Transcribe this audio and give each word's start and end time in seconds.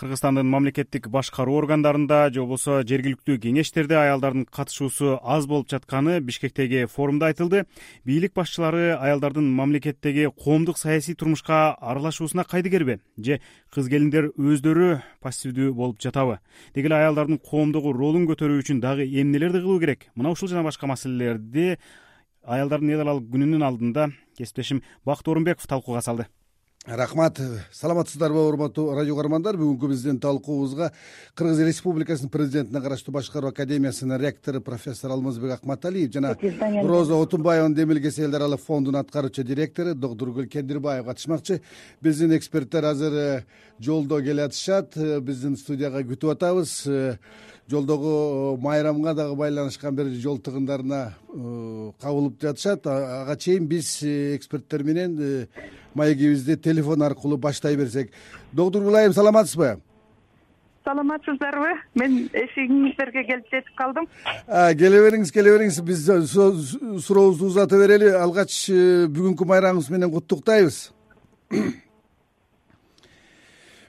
кыргызстандын 0.00 0.48
мамлекеттик 0.48 1.10
башкаруу 1.12 1.58
органдарында 1.60 2.30
же 2.32 2.40
болбосо 2.40 2.78
жергиликтүү 2.88 3.36
кеңештерде 3.42 3.98
аялдардын 4.00 4.46
катышуусу 4.48 5.18
аз 5.20 5.44
болуп 5.50 5.68
жатканы 5.68 6.20
бишкектеги 6.24 6.86
форумда 6.88 7.28
айтылды. 7.28 7.66
Бийлик 8.08 8.32
башчылары 8.32 8.94
аялдардын 8.96 9.44
мамлекеттеги 9.44 10.30
коомдук 10.32 10.78
саясий 10.78 11.14
турмушка 11.14 11.74
аралашуусуна 11.74 12.44
кайдыгерби 12.44 13.00
же 13.18 13.40
кыз 13.68 13.92
келиндер 13.92 14.32
өздөрү 14.40 15.02
пассивдүү 15.20 15.74
болуп 15.76 16.00
жатабы? 16.00 16.40
Деги 16.74 16.88
эле 16.88 17.02
аялдардын 17.02 17.38
коомдогу 17.38 17.92
ролун 17.92 18.24
көтөрүү 18.30 18.64
үчүн 18.64 18.80
дагы 18.80 19.04
эмнелерди 19.04 19.60
кылуу 19.60 19.80
керек? 19.84 20.08
Мына 20.14 20.32
ушул 20.32 20.48
жана 20.48 20.64
башка 20.64 20.88
маселелерди 20.88 21.76
аялдардын 22.42 22.96
эалал 22.96 23.20
күнүнүн 23.20 23.68
алдында 23.68 24.12
кесиптешим 24.38 24.80
бакыт 25.04 25.28
орунбеков 25.28 25.68
талкууга 25.68 26.00
салды 26.00 26.30
рахмат. 26.86 27.38
Саламатсыздарбы 27.72 28.40
урматтуу 28.48 28.94
радио 28.96 29.14
каармандар? 29.14 29.56
Бүгүнкү 29.60 29.90
биздин 29.90 30.16
талкуубузга 30.20 30.90
кыргыз 31.36 31.60
республикасынын 31.66 32.30
президентине 32.32 32.80
караштуу 32.80 33.12
башкаруу 33.12 33.50
академиясынын 33.50 34.20
ректору 34.20 34.62
профессор 34.64 35.10
алмазбек 35.10 35.52
акматалиев 35.58 36.12
жана 36.12 36.36
роза 36.88 37.20
отунбаеванын 37.20 37.74
демилгес 37.76 38.18
аялдар 38.18 38.42
аралык 38.42 38.64
фондунун 38.64 39.00
аткаруучу 39.00 39.44
директору 39.44 39.94
доктургүл 39.94 40.46
кендирбаева 40.46 41.12
катышмакчы. 41.12 41.60
Биздин 42.00 42.34
эксперттер 42.36 42.84
азыр 42.84 43.12
э, 43.12 43.44
жолдо 43.78 44.22
келатышат. 44.22 44.96
Э, 44.96 45.20
биздин 45.20 45.56
студияга 45.56 46.00
күтүп 46.00 46.32
атабыз. 46.32 46.86
Э, 46.86 47.18
жолдогу 47.70 48.56
майрамга 48.60 49.14
дагы 49.14 49.36
байланышкан 49.36 49.94
бир 49.94 50.08
жол 50.20 50.38
тыгындарына 50.38 51.14
кабылып 52.00 52.40
жатышат. 52.42 52.86
Ага 52.86 53.36
чейин 53.36 53.68
биз 53.68 54.02
эксперттер 54.02 54.82
менен 54.82 55.46
маегибизди 55.94 56.56
телефон 56.56 57.02
аркылуу 57.02 57.38
баштай 57.38 57.76
берсек. 57.76 58.10
Доктургул 58.52 58.94
айым 58.94 59.12
саламатсызбы? 59.12 59.78
Саламатсыздарбы 60.84 61.74
мен 61.94 62.28
эшигиңиздерге 62.32 63.24
келип 63.28 63.50
жетип 63.52 63.74
калдым. 63.76 64.08
Келе 64.80 65.02
бериңиз 65.04 65.30
келе 65.30 65.52
бериңиз. 65.54 65.80
Биз 65.84 66.06
сурообузду 67.04 67.50
узата 67.50 67.78
берели. 67.78 68.08
Алгач 68.08 68.64
э, 68.72 69.06
бүгүнкү 69.12 69.46
майрамыңыз 69.46 69.90
менен 69.92 70.10
куттуктайбыз 70.10 70.88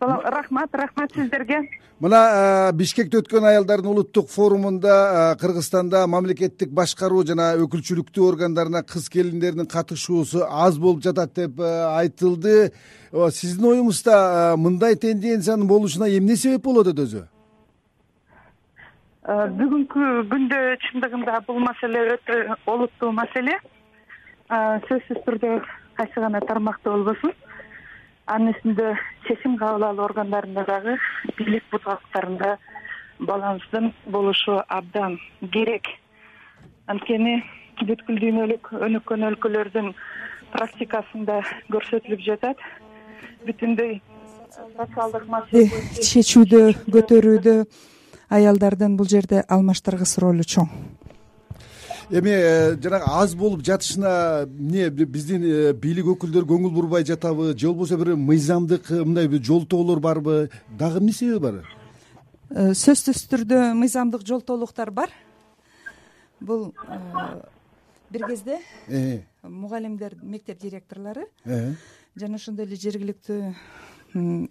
рахмат 0.01 0.69
рахмат 0.73 1.13
сиздерге. 1.13 1.61
Мына 2.01 2.71
бишкекте 2.73 3.19
өткөн 3.21 3.45
аялдардын 3.45 3.91
улуттук 3.91 4.29
форумунда 4.29 5.35
кыргызстанда 5.39 6.07
мамлекеттик 6.07 6.71
башкаруу 6.73 7.21
жана 7.23 7.51
өкүлчүлүктүү 7.61 8.25
органдарына 8.25 8.81
кыз 8.81 9.09
келиндердин 9.13 9.67
катышуусу 9.69 10.41
аз 10.49 10.79
болуп 10.79 11.03
жатат 11.03 11.35
деп 11.35 11.59
айтылды. 11.61 12.71
Сиздин 13.11 13.67
оюңузда 13.73 14.55
мындай 14.57 14.95
тенденциянын 14.95 15.67
болушуна 15.67 16.09
эмне 16.09 16.35
себеп 16.35 16.63
болот 16.63 16.87
еді 16.89 17.05
өзү? 17.05 17.21
Бүгүнкү 19.29 20.25
күндө 20.31 20.63
чындыгында 20.87 21.43
бул 21.45 21.59
маселе 21.61 22.15
өтө 22.15 22.57
олуттуу 22.65 23.11
маселе. 23.13 23.59
Сөзсүз 24.49 25.21
түрдө 25.27 25.61
кайсы 25.95 26.19
гана 26.19 26.41
тармакта 26.41 26.89
болбосун 26.89 27.31
анын 28.31 28.53
үстүндө 28.53 28.91
чечим 29.27 29.57
кабыл 29.59 29.83
алуу 29.89 30.05
органдарында 30.07 30.63
дагы 30.67 30.95
бийлик 31.37 31.65
бутактарында 31.73 32.53
баланстын 33.19 33.91
болушу 34.15 34.61
абдан 34.77 35.17
керек. 35.55 35.89
Анткени 36.87 37.41
бүткүл 37.87 38.21
дүйнөлүк 38.23 38.71
өнүккөн 38.87 39.27
өлкөлөрдүн 39.31 39.91
практикасында 40.53 41.41
көрсөтүлүп 41.73 42.23
жатат. 42.29 42.63
Бүтүндөй 43.45 43.99
социалдык 44.77 45.27
маселе 45.31 45.67
чечүүдө 46.11 46.63
көтөрүүдө 46.95 47.55
аялдардын 48.37 48.97
бул 48.99 49.09
жерде 49.11 49.43
алмаштыргыс 49.55 50.17
ролу 50.23 50.47
чоң 50.55 50.69
эми 52.11 52.29
э, 52.29 52.77
жанагы 52.81 53.05
аз 53.07 53.35
болуп 53.35 53.63
жатышына 53.63 54.43
эмне 54.45 54.89
биздин 54.89 55.43
э, 55.43 55.73
бийлик 55.73 56.09
өкүлдөрү 56.11 56.47
көңүл 56.49 56.73
бурбай 56.75 57.05
жатабы 57.07 57.57
же 57.57 57.67
болбосо 57.67 57.97
бир 57.97 58.15
мыйзамдык 58.15 58.91
э, 58.91 59.03
мындай 59.05 59.27
бир 59.27 59.41
жолтоолор 59.43 59.99
барбы? 59.99 60.49
Дагы 60.69 60.99
эмне 60.99 61.13
себеби 61.13 61.39
бар? 61.39 61.61
Сөзсүз 62.51 63.23
түрдө 63.31 63.71
мыйзамдык 63.79 64.27
жолтоолуктар 64.27 64.91
бар. 64.91 65.09
Бул 66.41 66.73
бир 68.09 68.27
кезде 68.27 68.59
мугалимдер 69.43 70.17
мектеп 70.21 70.59
директорлору 70.59 71.29
жана 71.45 72.35
ошондой 72.35 72.65
эле 72.65 72.75
жергиликтүү 72.75 73.53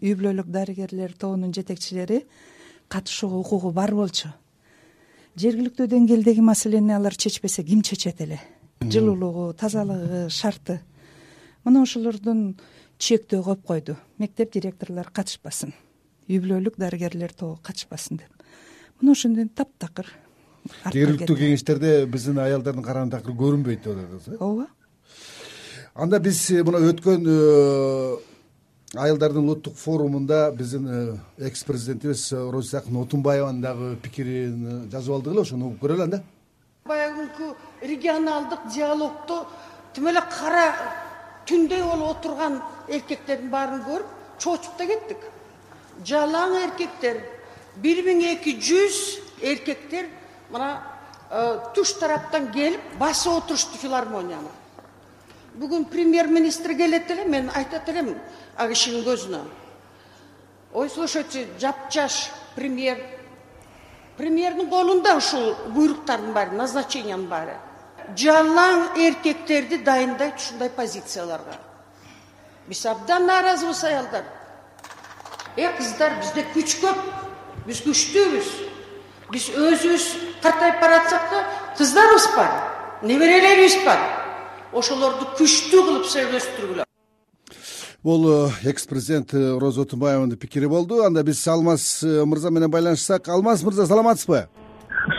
үй 0.01 0.15
бүлөлүк 0.17 0.49
дарыгерлер 0.49 1.13
тобунун 1.13 1.53
жетекчилери 1.53 2.25
катышууга 2.89 3.37
укугу 3.37 3.71
бар 3.71 3.93
болчу 3.95 4.33
жергиликтүү 5.41 5.87
деңгээлдеги 5.91 6.43
маселени 6.45 6.93
алар 6.95 7.17
чечпесе 7.17 7.65
ким 7.65 7.83
чечет 7.87 8.21
эле? 8.21 8.41
Жылуулугу 8.81 9.53
тазалыгы 9.59 10.29
шарты. 10.31 10.81
Мына 11.65 11.83
ошолордун 11.85 12.57
чектөө 12.99 13.45
коюп 13.45 13.63
койду. 13.67 13.97
Мектеп 14.19 14.53
директорлору 14.53 15.13
катышпасын. 15.13 15.73
Үй 16.29 16.41
бүлөлүк 16.41 16.77
дарыгерлер 16.81 17.33
тобу 17.33 17.59
катышпасын 17.63 18.21
деп. 18.21 18.45
Мына 19.01 19.17
ошондон 19.17 19.49
таптакыр 19.49 20.09
жергиликтүү 20.93 21.37
кеңештерде 21.37 21.95
биздин 22.11 22.41
аялдардын 22.43 22.85
караны 22.85 23.15
такыр 23.15 23.37
көрүнбөйт 23.39 23.85
деп 23.85 23.97
атасыз 23.97 24.35
э? 24.35 24.39
Ооба. 24.41 24.67
Анда 25.95 26.21
биз 26.21 26.43
мына 26.67 26.83
өткөн 26.91 27.25
э, 28.95 28.99
аялдардын 28.99 29.45
улуттук 29.45 29.75
форумунда 29.77 30.51
биздин 30.53 30.87
э, 30.89 31.17
экс 31.39 31.65
президентибиз 31.65 32.33
э, 32.33 32.51
розисакын 32.51 32.97
отунбаеванын 32.97 33.61
дагы 33.63 33.97
пикирин 33.97 34.91
жазып 34.91 35.15
алдык 35.15 35.33
эле 35.33 35.41
ошону 35.41 35.67
угуп 35.67 35.83
көрөлү 35.83 36.03
анда. 36.03 36.23
Баягынкы 36.85 37.55
регионалдык 37.83 38.61
диалогдо 38.75 39.47
тим 39.95 40.09
эле 40.09 40.21
кара 40.21 40.75
түндөй 41.47 41.83
болуп 41.83 42.17
отурган 42.17 42.63
эркектердин 42.89 43.51
баарын 43.51 43.83
көрүп 43.83 44.07
чочуп 44.39 44.77
да 44.79 44.87
кеттик. 44.87 45.19
Жалаң 46.05 46.57
эркектер 46.65 47.21
бир 47.77 48.03
миң 48.05 48.25
эки 48.35 48.57
жүз 48.59 49.21
эркектер 49.43 50.09
мына 50.51 50.81
э, 51.31 51.59
туш 51.75 51.95
тараптан 52.01 52.51
келип 52.53 52.81
басып 52.99 53.39
отурушту 53.39 53.79
филармонияны 53.79 54.60
бүгүн 55.61 55.85
премьер 55.93 56.27
министр 56.27 56.73
келет 56.75 57.11
эле 57.11 57.25
мен 57.25 57.51
айтат 57.55 57.89
элем 57.89 58.15
ал 58.57 58.69
кишинин 58.69 59.05
көзүнө. 59.05 59.41
Ой 60.73 60.89
слушайте 60.89 61.49
жапжаш 61.61 62.31
премьер. 62.55 62.99
Премьердин 64.17 64.71
колунда 64.71 65.17
ушул 65.17 65.55
буйруктардын 65.75 66.33
баары 66.33 66.57
назначениянын 66.57 67.27
баары. 67.29 67.57
Жалаң 68.17 68.97
эркектерди 68.97 69.83
дайындайт 69.85 70.41
ушундай 70.41 70.71
позицияларга. 70.71 71.59
Биз 72.67 72.87
абдан 72.87 73.27
нааразыбыз 73.27 73.85
аялдар. 73.85 74.25
Э 75.57 75.69
кыздар 75.77 76.17
бизде 76.21 76.47
күч 76.55 76.79
көп. 76.81 76.97
Биз 77.67 77.83
күчтүүбүз. 77.85 78.49
Биз 79.31 79.51
өзүбүз 79.51 80.09
картайып 80.43 80.81
баратсак 80.81 81.31
да 81.31 81.45
кыздарыбыз 81.77 82.29
бар 82.37 82.51
неберелерибиз 83.03 83.77
бар 83.85 84.20
ошолорду 84.73 85.27
күчтүү 85.39 85.83
кылып 85.89 86.07
сөйлөштүргүлө 86.15 86.87
бул 88.03 88.27
э, 88.31 88.51
экс 88.71 88.87
президент 88.87 89.35
э, 89.35 89.59
роза 89.59 89.83
отунбаеванын 89.83 90.39
пикири 90.39 90.67
болду. 90.67 91.03
Анда 91.05 91.23
биз 91.23 91.43
алмаз 91.49 92.03
э, 92.03 92.25
мырза 92.25 92.51
менен 92.51 92.71
байланышсак. 92.71 93.29
Алмаз 93.29 93.63
мырза 93.63 93.87
саламатсызбы 93.87 94.47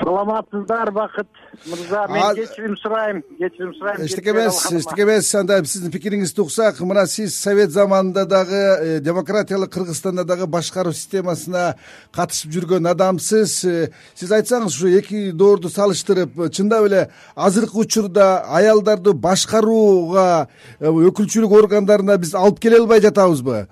саламатсыздар 0.03 0.91
бакыт 0.91 1.27
мырза 1.65 2.07
мен 2.07 2.35
кечирим 2.35 2.77
сурайм 2.77 3.23
кечирим 3.37 3.73
сурайм 3.75 4.05
эчтеке 4.05 4.31
эмес 4.31 4.71
эчтеке 4.71 5.03
эмес 5.03 5.33
анда 5.35 5.63
сиздин 5.65 5.91
пикириңизди 5.91 6.41
уксак 6.41 6.79
мына 6.81 7.05
сиз 7.07 7.35
совет 7.35 7.71
заманында 7.71 8.25
дагы 8.25 8.55
э, 8.55 8.99
демократиялык 8.99 9.71
кыргызстанда 9.71 10.23
дагы 10.23 10.47
башкаруу 10.47 10.93
системасына 10.93 11.75
катышып 12.11 12.51
жүргөн 12.51 12.89
адамсыз. 12.91 13.65
Э, 13.65 13.89
сиз 14.15 14.31
айтсаңыз 14.31 14.75
ушу 14.75 14.91
эки 14.99 15.31
доорду 15.31 15.69
салыштырып 15.69 16.37
чындап 16.51 16.85
эле 16.85 17.09
азыркы 17.35 17.77
учурда 17.79 18.45
аялдарды 18.47 19.13
башкарууга 19.13 20.47
э, 20.79 20.87
өкүлчүлүк 20.87 21.57
органдарына 21.63 22.17
биз 22.17 22.35
алып 22.35 22.59
келе 22.59 22.81
албай 22.81 23.01
жатабызбы 23.01 23.67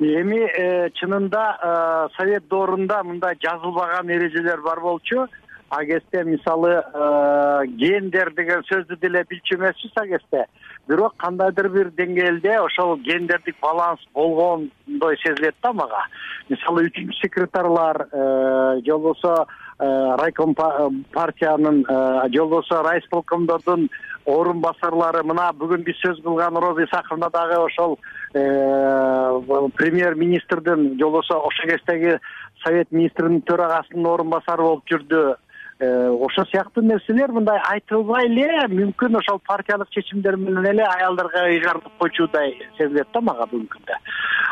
эми 0.00 0.42
э, 0.42 0.90
чынында 0.98 1.44
э, 1.62 2.08
совет 2.16 2.48
доорунда 2.48 3.02
мындай 3.04 3.36
жазылбаган 3.40 4.10
эрежелер 4.10 4.60
бар 4.62 4.80
болчу. 4.80 5.26
Кезде 5.74 6.22
мисалы 6.22 6.70
э, 6.70 7.66
гендер 7.66 8.32
деген 8.34 8.62
сөздү 8.62 8.96
деле 9.00 9.24
билчү 9.28 9.56
эмеспиз 9.56 9.92
кезде 9.94 10.46
бирок 10.88 11.16
кандайдыр 11.16 11.68
бир 11.68 11.90
деңгээлде 11.90 12.60
ошол 12.60 12.96
гендердик 12.98 13.56
баланс 13.60 14.00
болгондой 14.14 15.16
сезилет 15.16 15.54
да 15.62 15.72
мага. 15.72 16.04
Мисалы 16.48 16.86
үчүнчү 16.86 17.18
секретарлар 17.20 18.06
же 18.12 18.92
болбосо 18.92 19.46
райком 19.78 20.54
партиянын 20.54 21.84
же 22.30 22.38
болбосо 22.38 22.82
райисполкомдордун 22.82 23.88
орун 24.26 24.60
басарлары 24.60 25.22
мына 25.26 25.50
бүгүн 25.58 25.82
биз 25.84 25.98
сөз 26.00 26.20
кылган 26.22 26.56
роза 26.56 26.84
исаковна 26.84 27.30
дагы 27.30 27.58
ошол 27.60 27.98
премьер 28.34 30.14
министрдин 30.14 30.98
же 30.98 31.04
болбосо 31.04 31.38
ошол 31.38 31.70
кездеги 31.70 32.18
совет 32.64 32.90
министринин 32.90 33.42
төрагасынын 33.42 34.06
орун 34.06 34.30
басары 34.30 34.62
болуп 34.62 34.84
жүрдү. 34.90 35.36
Э, 35.80 36.08
ошол 36.08 36.44
сыяктуу 36.46 36.84
нерселер 36.84 37.32
мындай 37.32 37.58
айтылбай 37.70 38.26
эле 38.26 38.66
мүмкүн 38.70 39.18
ошол 39.18 39.40
партиялык 39.46 39.90
чечимдер 39.90 40.36
менен 40.36 40.66
эле 40.70 40.84
аялдарга 40.86 41.48
ыйгартып 41.48 41.96
койчудай 41.98 42.54
сезилет 42.78 43.08
да 43.12 43.20
мага 43.20 43.48
бүгүнкү 43.50 43.80
күндө 43.80 43.98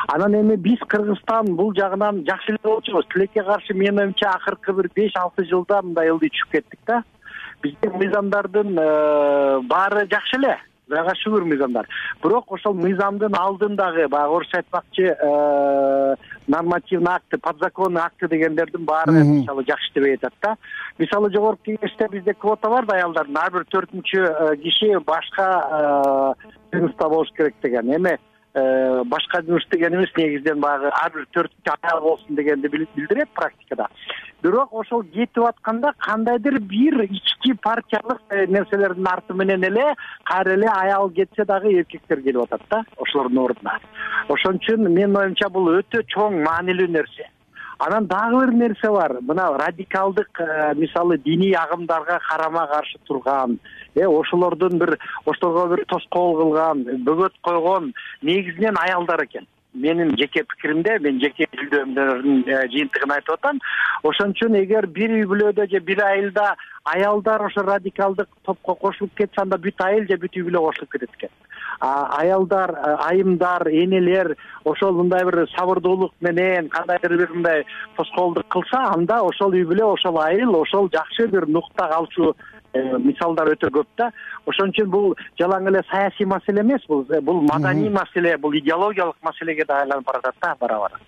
анан 0.08 0.34
эми 0.40 0.56
биз 0.56 0.82
кыргызстан 0.88 1.54
бул 1.56 1.72
жагынан 1.78 2.24
жакшы 2.26 2.52
эле 2.52 2.58
болчубуз. 2.64 3.06
Тилекке 3.14 3.44
каршы 3.44 3.74
менин 3.74 4.00
оюмча 4.00 4.30
акыркы 4.30 4.72
бир 4.72 4.90
беш 4.96 5.14
алты 5.16 5.46
жылда 5.46 5.82
мындай 5.82 6.10
ылдый 6.10 6.30
түшүп 6.34 6.56
кеттик 6.56 6.80
да. 6.86 7.02
Биздин 7.62 7.96
мыйзамдардын 8.02 8.78
э, 8.78 9.60
баары 9.70 10.08
жакшы 10.10 10.40
эле 10.40 10.58
кудайга 10.92 11.14
шүгүр 11.16 11.44
мыйзамдар. 11.48 11.88
Бирок 12.22 12.52
ошол 12.52 12.74
мыйзамдын 12.76 13.34
алдындагы 13.38 14.08
баягы 14.12 14.36
орусча 14.36 14.60
айтмакчы 14.60 15.06
э, 15.08 16.16
нормативный 16.46 17.12
акты 17.12 17.38
подзаконный 17.38 18.02
акты 18.02 18.28
дегендердин 18.28 18.84
баары 18.84 19.24
мисалы 19.24 19.64
жакшы 19.66 19.88
иштебей 19.88 20.16
атат 20.16 20.34
да. 20.42 20.56
Мисалы 20.98 21.32
жогорку 21.32 21.64
кеңеште 21.70 22.08
бизде 22.12 22.34
квота 22.34 22.68
бар 22.68 22.86
да 22.86 22.98
аялдардын 23.00 23.40
ар 23.40 23.52
бир 23.52 23.64
төртүнчү 23.72 24.26
э, 24.26 24.56
киши 24.62 24.92
башка 25.06 26.34
жыныста 26.72 27.08
болуш 27.08 27.32
керек 27.36 27.54
деген. 27.62 27.94
Эми 27.96 28.18
Э, 28.18 28.31
башка 28.54 29.40
жыныс 29.42 29.64
дегенибиз 29.70 30.10
негизинен 30.16 30.60
баягы 30.60 30.90
ар 30.92 31.10
бир 31.14 31.26
төртүнчү 31.32 31.74
аял 31.80 32.00
болсун 32.04 32.36
дегенди 32.36 32.68
билдирет 32.68 33.30
практикада. 33.34 33.88
Бирок 34.42 34.74
ошол 34.74 35.04
кетип 35.04 35.44
атканда 35.46 35.94
кандайдыр 35.98 36.60
бир 36.60 37.00
ички 37.04 37.54
партиялык 37.54 38.20
э, 38.28 38.46
нерселердин 38.46 39.06
арты 39.06 39.34
менен 39.34 39.64
эле 39.64 39.94
кайра 40.24 40.52
эле 40.52 40.68
аял 40.68 41.08
кетсе 41.10 41.44
дагы 41.44 41.72
эркектер 41.78 42.20
келип 42.20 42.42
атат 42.42 42.62
да 42.70 42.84
ошолордун 42.98 43.44
ордуна. 43.46 43.78
Ошон 44.28 44.60
үчүн 44.60 44.88
менин 44.88 45.16
оюмча 45.16 45.48
бул 45.48 45.72
өтө 45.78 46.04
чоң 46.12 46.42
маанилүү 46.44 46.90
нерсе 46.92 47.31
анан 47.84 48.06
дагы 48.06 48.46
бир 48.46 48.52
нерсе 48.54 48.90
бар. 48.90 49.18
Мына 49.20 49.58
радикалдык 49.58 50.40
э, 50.40 50.74
мисалы 50.76 51.18
диний 51.18 51.54
агымдарга 51.54 52.20
карама 52.28 52.66
каршы 52.66 52.98
турган 53.04 53.58
э 53.94 54.06
ошолордун 54.06 54.78
бир 54.78 54.98
ошолорго 55.26 55.76
бир 55.76 55.84
тоскоол 55.86 56.36
кылган 56.36 56.84
бөгөт 57.04 57.34
койгон 57.42 57.92
негизинен 58.22 58.76
аялдар 58.78 59.24
экен. 59.24 59.46
Менин 59.74 60.16
жеке 60.18 60.44
пикиримде 60.44 60.98
мен 60.98 61.18
жеке 61.18 61.48
изилдөөмдөрдүн 61.50 62.44
э, 62.46 62.68
жыйынтыгын 62.72 63.16
айтып 63.16 63.34
атам. 63.34 63.58
Ошон 64.02 64.30
үчүн 64.36 64.60
эгер 64.62 64.86
бир 64.86 65.10
үй 65.10 65.26
бүлөдө 65.26 65.66
же 65.70 65.80
бир 65.80 66.04
айылда 66.04 66.54
аялдар 66.84 67.42
ошо 67.46 67.62
радикалдык 67.62 68.28
топко 68.44 68.74
кошулуп 68.74 69.14
кетсе 69.16 69.42
анда 69.42 69.58
бүт 69.58 69.80
айыл 69.82 70.06
же 70.06 70.20
бүт 70.22 70.36
үй 70.36 70.46
бүлө 70.46 70.68
кошулуп 70.68 70.92
кетет 70.92 71.10
экен 71.18 71.34
аялдар 71.82 72.74
айымдар 73.08 73.68
энелер 73.68 74.36
ошол 74.64 74.92
мындай 75.02 75.24
бир 75.24 75.46
сабырдуулук 75.56 76.14
менен 76.20 76.68
кандайдыр 76.68 77.16
бир 77.18 77.32
мындай 77.34 77.64
тоскоолдук 77.96 78.48
кылса 78.48 78.86
анда 78.94 79.20
ошол 79.22 79.52
үй 79.52 79.66
бүлө 79.66 79.92
ошол 79.96 80.20
айыл 80.22 80.54
ошол 80.60 80.90
жакшы 80.92 81.26
бир 81.28 81.48
нукта 81.48 81.88
калчу 81.88 82.34
Э, 82.72 82.80
мисалдар 83.04 83.50
өтө 83.52 83.68
көп 83.68 83.88
да. 84.00 84.08
Ошон 84.48 84.70
үчүн 84.72 84.88
бул 84.92 85.10
жалаң 85.40 85.66
эле 85.68 85.82
саясий 85.90 86.24
маселе 86.24 86.62
эмес 86.64 86.86
бул 86.88 87.04
бул 87.26 87.42
маданий 87.50 87.92
маселе 87.92 88.38
бул 88.40 88.56
идеологиялык 88.56 89.18
маселеге 89.20 89.66
да 89.68 89.82
айланып 89.82 90.06
баратат 90.08 90.38
да 90.40 90.54
бара 90.60 90.78
бара 90.86 91.00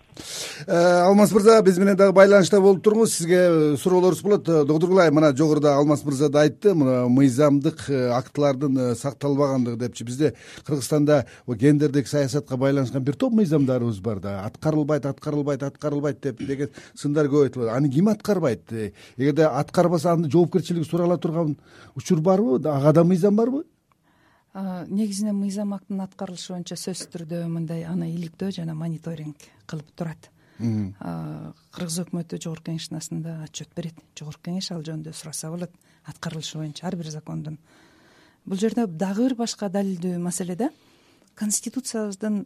алмаз 0.67 1.33
мырза 1.33 1.61
биз 1.63 1.79
менен 1.79 1.97
дагы 1.97 2.13
байланышта 2.15 2.61
болуп 2.61 2.83
туруңуз. 2.85 3.11
Сизге 3.15 3.77
суроолорубуз 3.77 4.23
болот. 4.23 4.45
Доктур 4.45 4.91
кулай 4.91 5.11
мына 5.11 5.33
жогоруда 5.37 5.75
алмаз 5.77 6.05
мырза 6.05 6.29
да 6.29 6.45
айтты 6.47 6.75
мына 6.75 7.09
мыйзамдык 7.09 7.89
актылардын 7.91 8.95
сакталбагандыгы 8.97 9.77
депчи. 9.77 10.05
Бизде 10.05 10.35
кыргызстанда 10.67 11.27
гендердик 11.47 12.09
саясатка 12.09 12.57
байланышкан 12.57 13.03
бир 13.03 13.17
топ 13.17 13.33
мыйзамдарыбыз 13.33 14.01
бар 14.01 14.21
да. 14.21 14.45
Аткарылбайт 14.45 15.07
аткарылбайт 15.07 15.63
аткарылбайт 15.63 16.23
деп 16.23 16.39
деген 16.47 16.71
сындар 16.95 17.27
көп 17.27 17.49
айтылат 17.49 17.77
аны 17.77 17.91
ким 17.91 18.09
аткарбайт? 18.09 18.73
Эгерде 19.17 19.45
аткарбаса 19.47 20.13
анда 20.13 20.31
жоопкерчилиги 20.31 20.85
сурала 20.85 21.19
турган 21.19 21.57
учур 21.95 22.21
барбы? 22.21 22.61
Ага 22.69 22.93
да 22.93 23.05
мыйзам 23.05 23.37
барбы 23.37 23.65
негизинен 24.55 25.35
мыйзам 25.35 25.75
актынын 25.75 26.05
аткарылышы 26.07 26.53
боюнча 26.53 26.77
сөзсүз 26.79 27.11
түрдө 27.11 27.41
мындай 27.51 27.83
аны 27.91 28.13
иликтөө 28.15 28.53
жана 28.61 28.75
мониторинг 28.79 29.43
кылып 29.67 29.91
турат. 29.99 30.31
Кыргыз 31.75 31.99
өкмөтү 32.05 32.39
жогорку 32.39 32.71
кеңештин 32.71 33.01
астында 33.01 33.41
отчет 33.43 33.75
берет. 33.75 33.99
Жогорку 34.15 34.47
кеңеш 34.47 34.71
ал 34.71 34.85
жөнүндө 34.87 35.13
сураса 35.13 35.51
болот 35.51 35.75
аткарылышы 36.07 36.59
боюнча 36.59 36.87
ар 36.87 36.97
бир 36.97 37.11
закондун. 37.11 37.59
Бул 38.45 38.59
жерде 38.59 38.87
дагы 38.87 39.27
бир 39.27 39.35
башка 39.35 39.69
далилдүү 39.69 40.21
маселе 40.23 40.55
да. 40.55 40.71
Конституциябыздын 41.35 42.45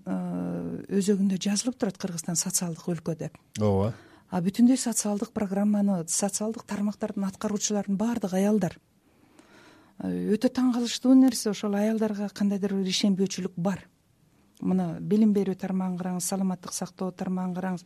өзөгүндө 0.89 1.37
жазылып 1.45 1.77
турат 1.77 1.99
кыргызстан 2.01 2.41
социалдык 2.41 2.89
өлкө 2.89 3.19
деп. 3.21 3.37
Ооба. 3.61 3.93
А 4.31 4.41
бүтүндөй 4.41 4.81
социалдык 4.81 5.35
программаны 5.37 6.07
социалдык 6.09 6.65
тармактардын 6.65 7.29
аткаруучуларынын 7.29 8.01
баардыгы 8.01 8.41
аялдар 8.41 8.79
өтө 9.99 10.49
таң 10.55 10.73
калыштуу 10.77 11.15
нерсе 11.19 11.51
ошол 11.51 11.75
аялдарга 11.75 12.29
кандайдыр 12.31 12.77
бир 12.79 12.87
ишенбөөчүлүк 12.87 13.57
бар. 13.57 13.83
Мына 14.63 14.99
билим 15.01 15.33
берүү 15.35 15.57
тармагын 15.59 15.99
караңыз 15.99 16.29
саламаттык 16.31 16.73
сактоо 16.73 17.11
тармагын 17.11 17.55
караңыз 17.57 17.85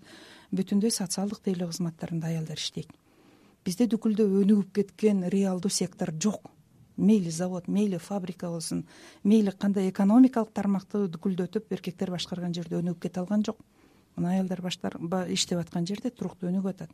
бүтүндөй 0.53 0.93
социалдык 0.93 1.41
тейлөө 1.45 1.71
кызматтарында 1.73 2.29
аялдар 2.29 2.61
иштейт. 2.61 2.91
Бизде 3.65 3.87
дүкүлдө 3.89 4.27
өнүгүп 4.43 4.73
кеткен 4.77 5.25
реалдуу 5.33 5.71
сектор 5.71 6.13
жок. 6.21 6.51
Мейли 6.97 7.31
завод 7.31 7.69
мейли 7.69 7.97
фабрика 7.97 8.51
болсун 8.51 8.85
мейли 9.25 9.53
кандай 9.59 9.89
экономикалык 9.89 10.53
тармакты 10.53 11.07
дүкүлдөтүп 11.09 11.73
эркектер 11.73 12.11
башкарган 12.13 12.53
жерде 12.53 12.77
өнүгүп 12.77 13.01
кете 13.07 13.21
алган 13.21 13.45
жок. 13.45 13.57
Мына 14.17 14.35
аялдар 14.35 14.61
иштеп 15.33 15.59
аткан 15.59 15.87
жерде 15.87 16.11
туруктуу 16.11 16.51
өнүгүп 16.51 16.69
атат 16.75 16.91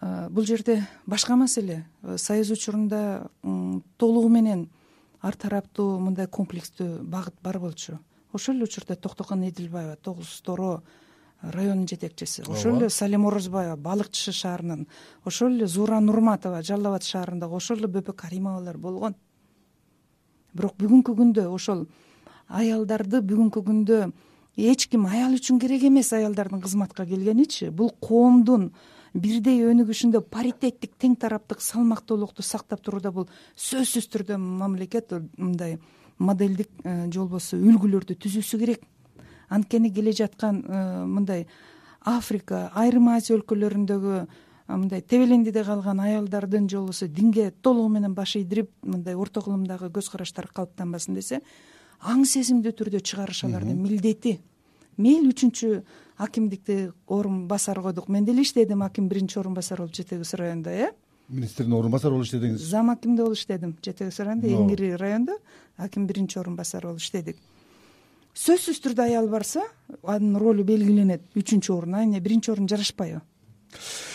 бул 0.00 0.44
жерде 0.46 0.86
башка 1.06 1.36
маселе. 1.36 1.86
Э, 2.02 2.16
союз 2.18 2.50
учурунда 2.50 3.30
толугу 3.96 4.28
менен 4.28 4.68
ар 5.20 5.36
тараптуу 5.36 5.98
мындай 6.00 6.26
комплекстүү 6.26 7.02
багыт 7.02 7.34
бар 7.42 7.58
болчу. 7.58 7.98
Ошол 8.32 8.56
эле 8.56 8.64
учурда 8.64 8.96
токтогон 8.96 9.42
эдилбаева 9.48 9.96
тогуз 9.96 10.40
торо 10.40 10.82
районунун 11.42 11.88
жетекчиси. 11.88 12.42
Ошол 12.48 12.78
эле 12.78 12.90
салим 12.90 13.26
орозбаева 13.26 13.76
балыкчы 13.76 14.32
шаарынын 14.32 14.86
ошол 15.24 15.52
эле 15.52 15.66
зуура 15.66 16.00
нурматова 16.00 16.62
жалал 16.62 16.94
абад 16.94 17.02
шаарындагы 17.02 17.56
ошол 17.56 17.78
эле 17.78 17.88
бөпө 17.88 18.14
каримовалар 18.14 18.78
болгон. 18.78 19.14
Бирок 20.54 20.76
бүгүнкү 20.78 21.14
күндө 21.14 21.48
ошол 21.50 21.86
аялдарды 22.48 23.20
бүгүнкү 23.20 23.62
күндө 23.66 24.12
эч 24.56 24.88
ким 24.88 25.06
аял 25.06 25.34
үчүн 25.36 25.60
керек 25.60 25.84
эмес 25.84 26.12
аялдардын 26.12 26.60
кызматка 26.60 27.06
келгеничи. 27.06 27.70
Бул 27.70 27.90
коомдун 28.00 28.72
бирдей 29.14 29.64
өнүгүшүндө 29.66 30.22
паритеттик 30.30 30.94
тең 30.98 31.16
тараптык 31.20 31.62
салмактуулукту 31.64 32.42
сактап 32.42 32.82
турууда 32.84 33.10
бул 33.14 33.28
сөзсүз 33.56 34.06
түрдө 34.12 34.38
мамлекет 34.38 35.12
мындай 35.36 35.78
моделдик 36.18 36.70
же 36.84 37.18
болбосо 37.18 37.56
үлгүлөрдү 37.56 38.16
түзүүсү 38.20 38.60
керек. 38.60 38.84
Анткени 39.48 39.90
келе 39.90 40.12
жаткан 40.12 40.62
мындай 41.10 41.46
африка 42.04 42.70
айрым 42.74 43.08
азия 43.08 43.36
өлкөлөрүндөгү 43.38 44.20
мындай 44.70 45.02
тебелендиде 45.02 45.64
калган 45.64 46.00
аялдардын 46.00 46.68
же 46.68 46.78
болбосо 46.78 47.08
динге 47.08 47.50
толугу 47.62 47.88
менен 47.88 48.14
баш 48.14 48.36
ийдирип 48.36 48.70
мындай 48.82 49.14
орто 49.14 49.42
кылымдагы 49.42 49.90
көз 49.90 50.10
караштар 50.12 50.46
калыптанбасын 50.54 51.14
десе 51.18 51.40
аң 52.00 52.24
сезимдүү 52.24 52.72
түрдө 52.78 53.00
чыгарыш 53.02 53.44
алардын 53.48 53.82
милдети 53.82 54.38
мейли 55.00 55.32
үчүнчү 55.32 55.82
акимдикти 56.20 56.90
орун 57.08 57.46
басары 57.48 57.82
койдук. 57.82 58.08
Мен 58.08 58.24
деле 58.24 58.42
иштедим 58.42 58.82
аким 58.82 59.08
биринчи 59.08 59.38
орун 59.38 59.54
басары 59.54 59.82
болуп 59.82 59.96
жети 59.96 60.16
эгиз 60.16 60.34
районунда 60.34 60.70
э? 60.70 60.90
Министрдин 61.28 61.72
орун 61.72 61.92
басары 61.92 62.14
болуп 62.14 62.26
иштедиңиз? 62.26 62.58
Зам 62.58 62.90
акимде 62.90 63.22
болуп 63.22 63.38
иштедим 63.38 63.76
жети 63.82 64.04
эгиз 64.04 64.20
районунда 64.20 64.48
эң 64.48 64.72
ири 64.74 64.92
райондо 65.00 65.38
аким 65.76 66.06
биринчи 66.06 66.38
орун 66.38 66.56
басары 66.56 66.88
болуп 66.88 67.00
иштедик. 67.00 67.36
Сөзсүз 68.34 68.78
түрдө 68.84 69.08
аял 69.08 69.28
барса 69.28 69.64
анын 70.04 70.36
ролу 70.38 70.64
белгиленет. 70.64 71.24
Үчүнчү 71.34 71.74
орун 71.74 71.94
а 71.94 72.04
эмне 72.04 72.20
биринчи 72.20 72.52
орун 72.52 72.68
жарашпайбы? 72.68 73.22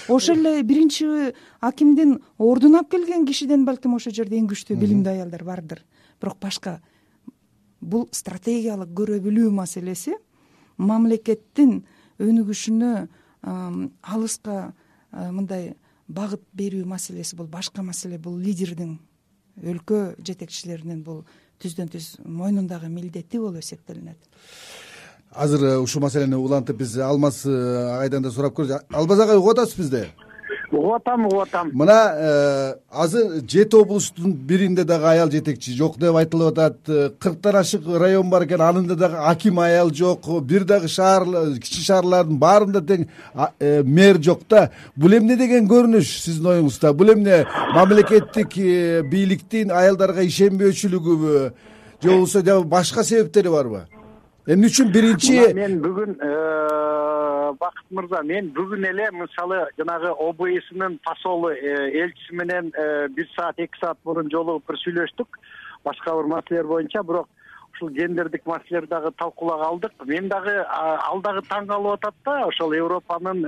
Ошол 0.08 0.38
эле 0.46 0.64
биринчи 0.64 1.34
акимдин 1.62 2.20
ордуна 2.38 2.84
алып 2.84 2.92
келген 2.92 3.26
кишиден 3.26 3.66
балким 3.66 3.96
ошол 3.98 4.14
жерде 4.14 4.38
эң 4.38 4.48
күчтүү 4.52 4.78
билимдүү 4.78 5.12
аялдар 5.16 5.44
бардыр. 5.44 5.82
Бирок 6.22 6.38
башка 6.40 6.80
бул 7.82 8.08
стратегиялык 8.12 8.94
көрө 8.96 9.20
билүү 9.24 9.52
маселеси 9.52 10.16
мамлекеттин 10.78 11.82
өнүгүшүнө 12.20 12.92
алыска 13.46 14.74
мындай 15.12 15.76
багыт 16.08 16.42
берүү 16.54 16.86
маселеси 16.86 17.36
бул 17.36 17.48
башка 17.48 17.84
маселе 17.84 18.18
бул. 18.18 18.38
Лидердин 18.38 19.00
өлкө 19.64 20.16
жетекчилеринин 20.26 21.04
бул 21.04 21.24
түздөн 21.62 21.90
түз 21.94 22.16
мойнундагы 22.26 22.90
милдети 22.92 23.40
болуп 23.40 23.62
эсептелинет. 23.64 24.18
Азыр 25.32 25.64
э, 25.66 25.78
ушул 25.80 26.02
маселени 26.02 26.36
улантып 26.36 26.78
биз 26.80 26.98
алмаз 26.98 27.44
э, 27.46 27.52
агайдан 27.96 28.24
да 28.24 28.32
сурап 28.32 28.56
көрөйүз 28.56 28.86
алмаз 28.94 29.20
агай 29.20 29.40
угуп 29.40 29.56
атасыз 29.56 29.80
бизди 29.80 30.06
угуп 30.76 30.96
атам 30.96 31.26
угуп 31.26 31.42
атам. 31.48 31.70
Мына 31.74 31.98
э, 32.16 32.74
азыр 32.92 33.42
жети 33.48 33.76
облустун 33.76 34.34
биринде 34.34 34.84
дагы 34.84 35.08
аял 35.10 35.32
жетекчи 35.32 35.74
жок 35.76 35.98
деп 36.00 36.16
айтылып 36.16 36.52
атат. 36.52 36.78
Э, 36.88 37.10
кырктан 37.20 37.56
ашык 37.56 37.88
район 37.88 38.30
бар 38.30 38.46
экен 38.46 38.62
анында 38.62 38.96
дагы 38.96 39.18
аким 39.18 39.60
аял 39.60 39.90
жок. 39.94 40.28
Бир 40.44 40.64
дагы 40.64 40.88
шаар 40.88 41.26
кичи 41.60 41.82
шаарлардын 41.86 42.38
баарында 42.40 42.82
тең 42.82 43.08
э, 43.60 43.84
мэр 43.84 44.22
жок 44.22 44.42
да. 44.50 44.70
Бул 44.96 45.16
эмне 45.18 45.38
деген 45.38 45.68
көрүнүш 45.68 46.16
сиздин 46.26 46.52
оюңузда? 46.54 46.94
Бул 46.94 47.14
эмне 47.14 47.46
мамлекеттик 47.74 48.56
бийликтин 49.12 49.72
аялдарга 49.72 50.24
ишенбөөчүлүгүбү 50.28 51.52
же 52.04 52.10
болбосо 52.10 52.64
башка 52.64 53.04
себептери 53.04 53.50
барбы? 53.50 53.86
Эмне 54.48 54.68
үчүн 54.70 54.92
биринчи 54.94 55.40
мен 55.58 55.80
бүгүн 55.82 56.20
бакыт 57.60 57.86
мырза 57.92 58.22
мен 58.24 58.52
бүгүн 58.56 58.86
эле 58.90 59.10
мисалы 59.12 59.62
жанагы 59.78 60.12
обснын 60.28 61.00
посолу 61.04 61.50
э, 61.50 61.92
элчиси 62.02 62.34
менен 62.34 62.72
э, 62.74 63.08
бир 63.10 63.28
саат 63.36 63.60
эки 63.60 63.78
саат 63.80 63.98
мурун 64.04 64.30
жолугуп 64.32 64.68
бир 64.68 64.78
сүйлөштүк. 64.84 65.40
Башка 65.84 66.16
бир 66.16 66.30
маселелер 66.32 66.68
боюнча 66.68 67.04
бирок 67.04 67.30
ушул 67.74 67.90
гендердик 67.90 68.46
маселелерди 68.46 68.90
дагы 68.90 69.12
талкуулоого 69.18 69.66
алдык. 69.66 69.94
Мен 70.06 70.30
дагы 70.30 70.56
ал 70.70 71.22
дагы 71.22 71.44
таң 71.50 71.68
калып 71.68 72.00
атат 72.00 72.16
да 72.26 72.46
ошол 72.48 72.74
европанын 72.74 73.46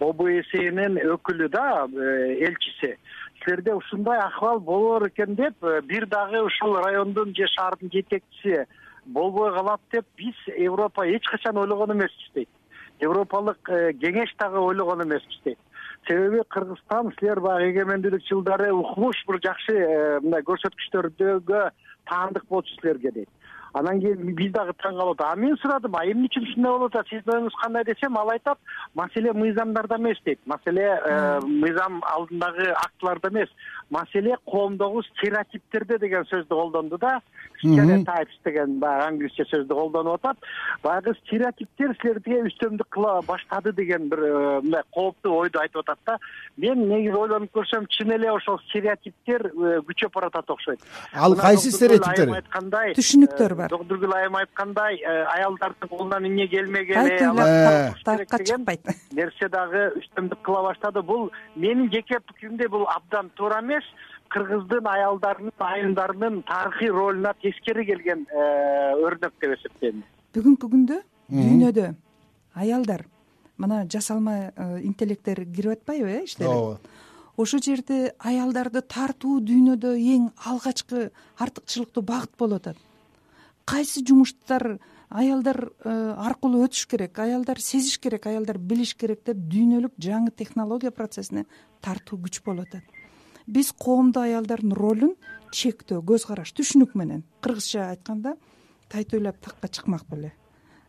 обснин 0.00 1.00
өкүлү 1.16 1.48
да 1.48 1.86
элчиси. 1.88 2.96
Силерде 3.42 3.74
ушундай 3.74 4.18
акыбал 4.18 4.60
болор 4.60 5.08
экен 5.08 5.34
деп 5.34 5.56
бир 5.84 6.06
дагы 6.06 6.42
ушул 6.42 6.76
райондун 6.76 7.34
же 7.34 7.46
шаардын 7.56 7.90
жетекчиси 7.92 8.66
болбой 9.06 9.52
калат 9.52 9.80
деп 9.90 10.06
биз 10.16 10.34
европа 10.56 11.06
эч 11.06 11.24
качан 11.26 11.56
ойлогон 11.56 11.92
эмеспиз 11.92 12.30
дейт 12.34 12.48
европалык 13.02 13.68
э, 13.68 13.92
кеңеш 14.00 14.34
дагы 14.38 14.62
ойлогон 14.62 15.04
эмеспиз 15.04 15.40
дейт. 15.44 15.58
Себеби 16.06 16.42
кыргызстан 16.48 17.12
силер 17.18 17.40
баягы 17.40 17.72
эгемендүүлүк 17.72 18.26
жылдары 18.28 18.72
укмуш 18.72 19.24
бир 19.28 19.40
жакшы 19.44 19.76
э, 19.76 20.20
мындай 20.22 20.42
көрсөткүчтөргө 20.48 21.62
таандык 22.10 22.46
болчу 22.50 22.74
силерге 22.80 23.12
дейт 23.18 23.30
анан 23.74 24.00
кийин 24.00 24.34
биз 24.36 24.52
дагы 24.52 24.74
таң 24.82 24.96
калып 24.98 25.20
атабыз. 25.20 25.32
А 25.32 25.36
мен 25.36 25.56
сурадым 25.62 25.96
а 25.96 26.04
эмне 26.04 26.28
үчүн 26.28 26.46
ушундай 26.48 26.72
болуп 26.72 26.94
атат? 26.94 27.08
Сиздин 27.08 27.34
оюңуз 27.34 27.56
кандай 27.62 27.84
десем 27.84 28.16
ал 28.18 28.30
айтат 28.30 28.58
маселе 28.94 29.32
мыйзамдарда 29.32 29.96
эмес 29.98 30.18
дейт. 30.24 30.40
Маселе 30.46 30.84
э, 30.84 31.40
мыйзам 31.46 32.02
алдындагы 32.04 32.68
актыларда 32.72 33.28
эмес. 33.28 33.48
Маселе 33.90 34.36
коомдогу 34.46 35.02
стереотиптерде 35.02 35.98
деген 35.98 36.24
сөздү 36.30 36.48
колдонду 36.48 36.98
да. 36.98 37.20
Стереотипс 37.60 38.38
деген 38.44 38.78
баягы 38.80 39.06
англисче 39.08 39.46
сөздү 39.50 39.74
колдонуп 39.74 40.20
атат. 40.20 40.38
Баягы 40.82 41.14
стереотиптер 41.22 41.96
силерге 42.02 42.42
үстөмдүк 42.50 42.88
кыла 42.90 43.20
баштады 43.22 43.72
деген 43.72 44.08
бир 44.08 44.18
э, 44.18 44.60
мындай 44.62 44.82
кооптуу 44.92 45.36
ойду 45.44 45.60
айтып 45.60 45.82
атат 45.84 45.98
да. 46.06 46.18
Мен 46.56 46.88
негизи 46.88 47.16
ойлонуп 47.16 47.52
көрсөм 47.56 47.88
чын 47.88 48.12
эле 48.18 48.30
ошол 48.32 48.60
стереотиптер 48.68 49.48
э, 49.48 49.80
күчөп 49.88 50.12
баратат 50.14 50.50
окшойт. 50.50 50.80
Ал 51.14 51.36
кайсы 51.36 51.70
стереотиптер? 51.72 52.28
айым 52.28 52.38
айткандай 52.38 52.94
түшүнүктөр 52.98 53.54
бар. 53.62 53.72
Доктургүл 53.72 54.14
айым 54.16 54.36
айткандай 54.36 55.00
аялдардын 55.06 55.88
колунан 55.88 56.26
эмне 56.28 56.46
келмеген 56.48 57.10
так 58.04 58.46
чыкпайт. 58.46 58.86
нерсе 59.18 59.48
дагы 59.48 59.88
үстөмдүк 60.02 60.42
кыла 60.44 60.62
баштады. 60.68 61.02
Бул 61.02 61.30
менин 61.56 61.90
жеке 61.92 62.20
пикиримде 62.20 62.68
бул 62.68 62.86
абдан 62.90 63.30
туура 63.36 63.60
эмес 63.62 63.86
кыргыздын 64.32 64.86
аялдарынын 64.88 65.52
айымдарынын 65.58 66.42
тарыхый 66.48 66.90
ролуна 66.90 67.34
тескери 67.42 67.84
келген 67.86 68.26
э, 68.30 68.94
өрнөк 69.04 69.34
деп 69.40 69.56
эсептейм. 69.58 70.02
Бүгүнкү 70.34 70.70
күндө 70.72 71.00
дүйнөдө 71.28 71.88
аялдар 72.54 73.04
мына 73.60 73.84
жасалма 73.92 74.36
э, 74.48 74.80
интеллекттер 74.88 75.44
кирип 75.44 75.78
атпайбы 75.78 76.10
э 76.10 76.24
иштерип 76.24 76.50
ооба. 76.50 76.78
Ошол 77.36 77.62
жерде 77.64 78.14
аялдарды 78.18 78.82
тартуу 78.82 79.40
дүйнөдө 79.40 79.94
эң 79.96 80.30
алгачкы 80.48 81.10
артыкчылыктуу 81.38 82.04
багыт 82.04 82.36
болуп 82.38 82.60
атат 82.66 82.80
кайсы 83.64 84.02
жумуштар 84.06 84.78
аялдар 85.12 85.72
э, 85.84 85.92
аркылуу 86.16 86.64
өтүш 86.66 86.86
керек 86.90 87.18
аялдар 87.18 87.60
сезиш 87.60 87.98
керек 88.00 88.26
аялдар 88.26 88.58
билиш 88.58 88.94
керек 88.96 89.22
деп 89.26 89.36
дүйнөлүк 89.36 89.98
жаңы 90.00 90.32
технология 90.34 90.90
процессине 90.90 91.44
тартуу 91.80 92.18
күч 92.18 92.42
болуп 92.44 92.68
атат. 92.68 92.84
Биз 93.46 93.72
коомдо 93.72 94.22
аялдардын 94.22 94.72
ролун 94.72 95.16
чектөө 95.52 96.02
көз 96.08 96.26
караш 96.28 96.54
түшүнүк 96.56 96.94
менен 96.94 97.24
кыргызча 97.42 97.90
айтканда 97.90 98.36
тайтойлап 98.88 99.40
такка 99.40 99.68
чыкмак 99.68 100.06
беле. 100.10 100.32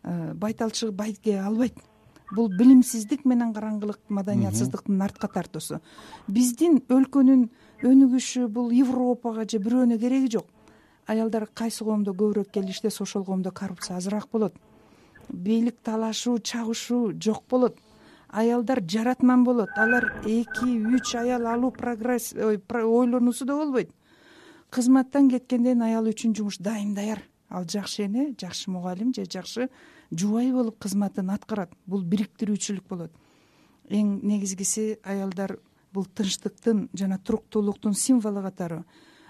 Э, 0.03 0.33
байталчы 0.33 0.91
байге 0.91 1.39
албайт. 1.41 1.75
Бул 2.33 2.47
билимсиздик 2.49 3.25
менен 3.25 3.53
караңгылык 3.53 3.99
маданиятсыздыктын 4.09 5.01
артка 5.01 5.27
тартуусу. 5.27 5.81
Биздин 6.27 6.79
өлкөнүн 6.89 7.49
өнүгүшү 7.83 8.47
бул 8.47 8.71
европага 8.71 9.45
же 9.45 9.59
бирөөнө 9.59 9.99
кереги 9.99 10.31
жок 10.37 10.47
аялдар 11.07 11.47
кайсы 11.53 11.83
коомдо 11.83 12.13
көбүрөөк 12.13 12.51
келиштесе 12.53 13.03
ошол 13.03 13.25
коомдо 13.25 13.51
коррупция 13.51 13.97
азыраак 13.97 14.29
болот. 14.31 14.55
Бийлик 15.29 15.77
талашуу 15.83 16.39
чабышуу 16.39 17.13
жок 17.19 17.43
болот. 17.49 17.77
Аялдар 18.29 18.81
жаратман 18.81 19.43
болот. 19.43 19.69
Алар 19.75 20.21
эки 20.25 20.95
үч 20.95 21.15
аял 21.15 21.47
алуу 21.47 21.71
прогресс 21.71 22.33
ойлонуусу 22.33 23.45
да 23.45 23.55
болбойт. 23.55 23.91
Кызматтан 24.69 25.29
кеткенден 25.29 25.81
аял 25.81 26.07
үчүн 26.07 26.35
жумуш 26.35 26.57
дайым 26.57 26.93
даяр 26.93 27.21
ал 27.49 27.65
жакшы 27.69 28.05
эне 28.05 28.33
жакшы 28.39 28.71
мугалим 28.71 29.13
же 29.13 29.25
жакшы 29.25 29.69
жубай 30.11 30.51
болуп 30.51 30.79
кызматын 30.79 31.29
аткарат. 31.29 31.71
Бул 31.85 32.01
бириктирүүчүлүк 32.01 32.87
болот. 32.89 33.11
Эң 33.89 34.19
негизгиси 34.23 34.97
аялдар 35.03 35.59
бул 35.93 36.05
тынчтыктын 36.05 36.87
жана 36.97 37.19
туруктуулуктун 37.19 37.93
символу 37.93 38.41
катары 38.41 38.83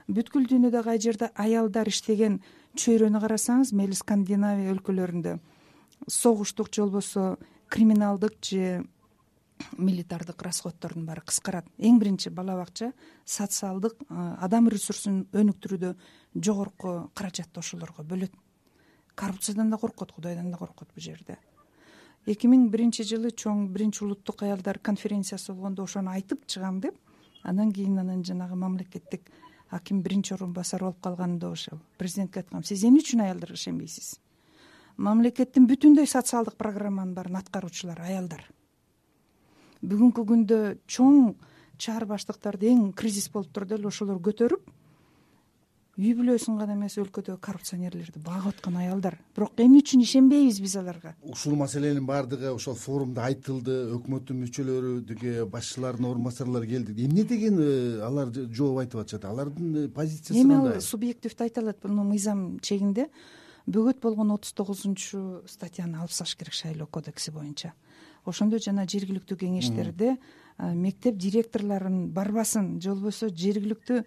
бүткүл 0.07 0.47
дүйнөдө 0.49 0.83
кай 0.83 0.99
жерде 0.99 1.29
аялдар 1.35 1.87
иштеген 1.87 2.41
чөйрөнү 2.79 3.21
карасаңыз 3.23 3.73
мейли 3.77 3.95
скандинавия 3.95 4.73
өлкөлөрүндө 4.73 5.37
согуштук 6.07 6.73
же 6.73 6.81
болбосо 6.81 7.37
криминалдык 7.69 8.35
же 8.43 8.83
милитардык 9.77 10.41
расходдордун 10.41 11.05
баары 11.05 11.21
кыскарат. 11.25 11.65
Эң 11.77 11.99
биринчи 11.99 12.29
бала 12.29 12.55
бакча 12.57 12.91
социалдык 13.25 13.95
адам 14.09 14.67
ресурсун 14.67 15.27
өнүктүрүүдө 15.31 15.93
жогорку 16.35 17.11
каражатты 17.15 17.61
ошолорго 17.61 18.03
бөлөт. 18.03 18.33
Коррупциядан 19.15 19.69
да 19.69 19.77
коркот 19.77 20.11
кудайдан 20.11 20.51
да 20.51 20.57
коркот 20.57 20.89
бул 20.93 21.03
жерде. 21.03 21.37
Эки 22.25 22.47
миң 22.47 22.69
биринчи 22.71 23.03
жылы 23.03 23.31
чоң 23.31 23.67
биринчи 23.69 24.03
улуттук 24.03 24.43
аялдар 24.43 24.79
конференциясы 24.79 25.53
болгондо 25.53 25.83
ошону 25.83 26.11
айтып 26.11 26.45
чыгам 26.47 26.79
деп 26.79 26.95
андан 27.43 27.71
кийин 27.71 27.99
анан 27.99 28.23
жанагы 28.23 28.55
мамлекеттик 28.55 29.29
аким 29.73 30.01
биринчи 30.05 30.33
орун 30.35 30.53
басары 30.53 30.85
болуп 30.85 31.01
калганымда 31.03 31.49
ошол 31.51 31.79
президентке 31.97 32.41
айткам 32.43 32.63
сиз 32.63 32.83
эмне 32.83 33.01
үчүн 33.01 33.25
аялдарга 33.25 33.57
ишенбейсиз? 33.57 34.19
Мамлекеттин 34.97 35.65
бүтүндөй 35.69 36.07
социалдык 36.07 36.55
программанын 36.59 37.15
баарын 37.17 37.39
аткаруучулар 37.41 38.01
аялдар 38.05 38.45
бүгүнкү 39.81 40.23
күндө 40.29 40.59
чоң 40.87 41.33
чаар 41.81 42.05
баштыктарды 42.07 42.69
эң 42.71 42.91
кризис 42.95 43.27
болуп 43.33 43.51
турду 43.51 43.75
эле 43.75 43.89
ошолор 43.89 44.21
көтөрүп 44.23 44.69
үй 45.93 46.15
бүлөсүн 46.17 46.57
гана 46.57 46.73
эмес 46.73 46.95
өлкөдөгү 46.97 47.37
коррупционерлерди 47.43 48.21
багып 48.25 48.55
аткан 48.55 48.79
аялдар. 48.81 49.19
Бирок 49.35 49.59
эмне 49.61 49.83
үчүн 49.83 50.01
ишенбейбиз 50.01 50.57
биз 50.63 50.73
аларга. 50.79 51.13
Ушул 51.21 51.53
маселенин 51.59 52.07
баардыгы 52.09 52.49
ошол 52.49 52.73
форумда 52.73 53.27
айтылды 53.27 53.75
өкмөттүн 53.99 54.39
мүчөлөрү 54.41 54.93
тиги 55.11 55.35
башчылардын 55.53 56.09
орун 56.09 56.25
басарлары 56.25 56.65
келди. 56.71 56.97
Эмне 57.05 57.27
деген 57.29 57.61
э, 57.61 58.01
алар 58.01 58.33
жооп 58.33 58.81
айтып 58.81 59.03
атышат? 59.03 59.29
Алардын 59.29 59.83
э, 59.83 59.87
позициясы 59.93 60.41
эми 60.41 60.57
ал 60.57 60.81
субъективдүү 60.81 61.45
айта 61.45 61.61
алат 61.61 61.85
муну 61.85 62.09
мыйзам 62.09 62.57
чегинде. 62.65 63.11
Бөгөт 63.69 64.01
болгон 64.01 64.33
отуз 64.33 64.57
тогузунчу 64.57 65.43
статьяны 65.45 66.01
алып 66.01 66.11
салыш 66.11 66.33
керек 66.41 66.57
шайлоо 66.57 66.89
кодекси 66.89 67.31
боюнча. 67.31 67.75
Ошондо 68.25 68.57
жана 68.57 68.87
жергиликтүү 68.89 69.37
кеңештерде 69.45 70.17
мектеп 70.57 71.17
директорлорун 71.21 72.07
барбасын 72.15 72.79
же 72.81 72.91
болбосо 72.91 73.29
жергиликтүү 73.29 74.03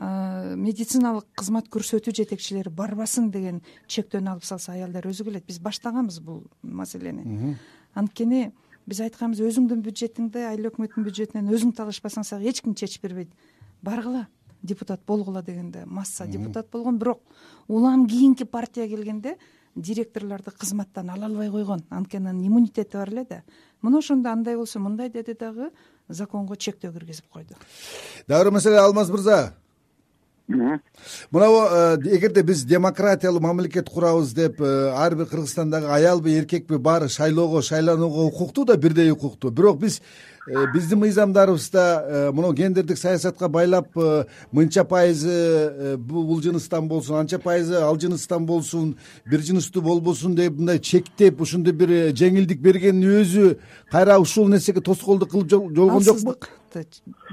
медициналык 0.00 1.26
кызмат 1.36 1.68
көрсөтүү 1.68 2.14
жетекчилери 2.16 2.70
барбасын 2.72 3.28
деген 3.30 3.60
чектөөнү 3.86 4.32
алып 4.32 4.46
салса 4.48 4.72
аялдар 4.72 5.04
өзү 5.10 5.26
келет. 5.26 5.44
Биз 5.46 5.58
баштаганбыз 5.60 6.20
бул 6.24 6.42
маселени. 6.62 7.56
Анткени 7.94 8.50
биз 8.88 9.02
айтканбыз 9.04 9.42
өзүңдүн 9.44 9.84
бюджетиңди 9.84 10.46
айыл 10.48 10.70
өкмөттүн 10.70 11.04
бюджетинен 11.04 11.52
өзүң 11.52 11.74
талашпасаң 11.76 12.24
сага 12.24 12.48
эч 12.48 12.62
ким 12.64 12.74
чечип 12.74 13.04
бербейт. 13.04 13.30
Баргыла 13.82 14.26
депутат 14.62 15.04
болгула 15.06 15.42
дегенде 15.42 15.84
масса 15.84 16.26
депутат 16.26 16.70
болгон. 16.72 16.98
Бирок 16.98 17.20
улам 17.68 18.06
кийинки 18.08 18.44
партия 18.44 18.88
келгенде 18.88 19.36
директорлорду 19.76 20.50
кызматтан 20.50 21.10
ала 21.10 21.26
албай 21.26 21.50
койгон. 21.50 21.84
Анткени 21.90 22.28
анын 22.28 22.46
иммунитети 22.46 22.96
бар 22.96 23.08
эле 23.08 23.26
да. 23.28 23.42
Мына 23.82 23.98
ошондо 23.98 24.30
андай 24.30 24.56
болсо 24.56 24.80
мындай 24.80 25.10
деди 25.10 25.34
дагы 25.34 25.70
законго 26.08 26.56
чектөө 26.56 26.92
киргизип 26.92 27.28
койду. 27.28 27.54
Дагы 28.26 28.44
бир 28.44 28.52
маселе 28.52 28.78
алмаз 28.78 29.10
мырза 29.10 29.54
мынабу 31.30 31.60
э, 31.70 31.96
эгерде 32.16 32.42
биз 32.42 32.64
демократиялуу 32.64 33.40
мамлекет 33.40 33.88
курабыз 33.90 34.32
деп 34.32 34.60
э, 34.60 34.90
ар 34.94 35.14
бир 35.14 35.26
кыргызстандагы 35.26 35.86
аялбы 35.86 36.32
эркекпи 36.38 36.76
баары 36.76 37.08
шайлоого 37.08 37.62
шайланууга 37.62 38.26
укуктуу 38.26 38.64
да 38.64 38.76
бирдей 38.76 39.10
укуктуу 39.10 39.50
бирок 39.50 39.78
биз 39.78 40.00
Э, 40.48 40.66
биздин 40.72 40.98
мыйзамдарыбызда 40.98 42.04
э, 42.06 42.30
мына 42.32 42.52
гендердик 42.54 42.98
саясатка 42.98 43.48
байлап 43.48 43.88
мынча 44.50 44.84
пайызы 44.84 45.96
бул 45.98 46.40
жыныстан 46.42 46.88
болсун 46.88 47.16
анча 47.20 47.38
пайызы 47.38 47.76
ал 47.76 48.00
жыныстан 48.00 48.46
болсун 48.46 48.96
бир 49.26 49.42
жыныстуу 49.42 49.82
болбосун 49.82 50.34
деп 50.34 50.56
мындай 50.56 50.78
чектеп 50.78 51.40
ушундай 51.40 51.74
бир 51.74 52.14
жеңилдик 52.16 52.58
бергендин 52.58 53.20
өзү 53.20 53.58
кайра 53.92 54.18
ушул 54.18 54.48
нерсеге 54.48 54.80
тоскоолдук 54.80 55.30
кылып 55.30 55.50
жолгон 55.50 56.02
жокпу 56.02 56.34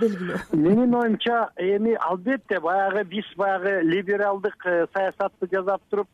белгилөө 0.01 0.39
менин 0.67 0.96
оюмча 0.96 1.50
эми 1.58 1.96
албетте 2.10 2.60
баягы 2.60 3.03
биз 3.15 3.34
баягы 3.38 3.82
либералдык 3.84 4.70
саясатты 4.94 5.50
жасап 5.51 5.82
туруп 5.89 6.08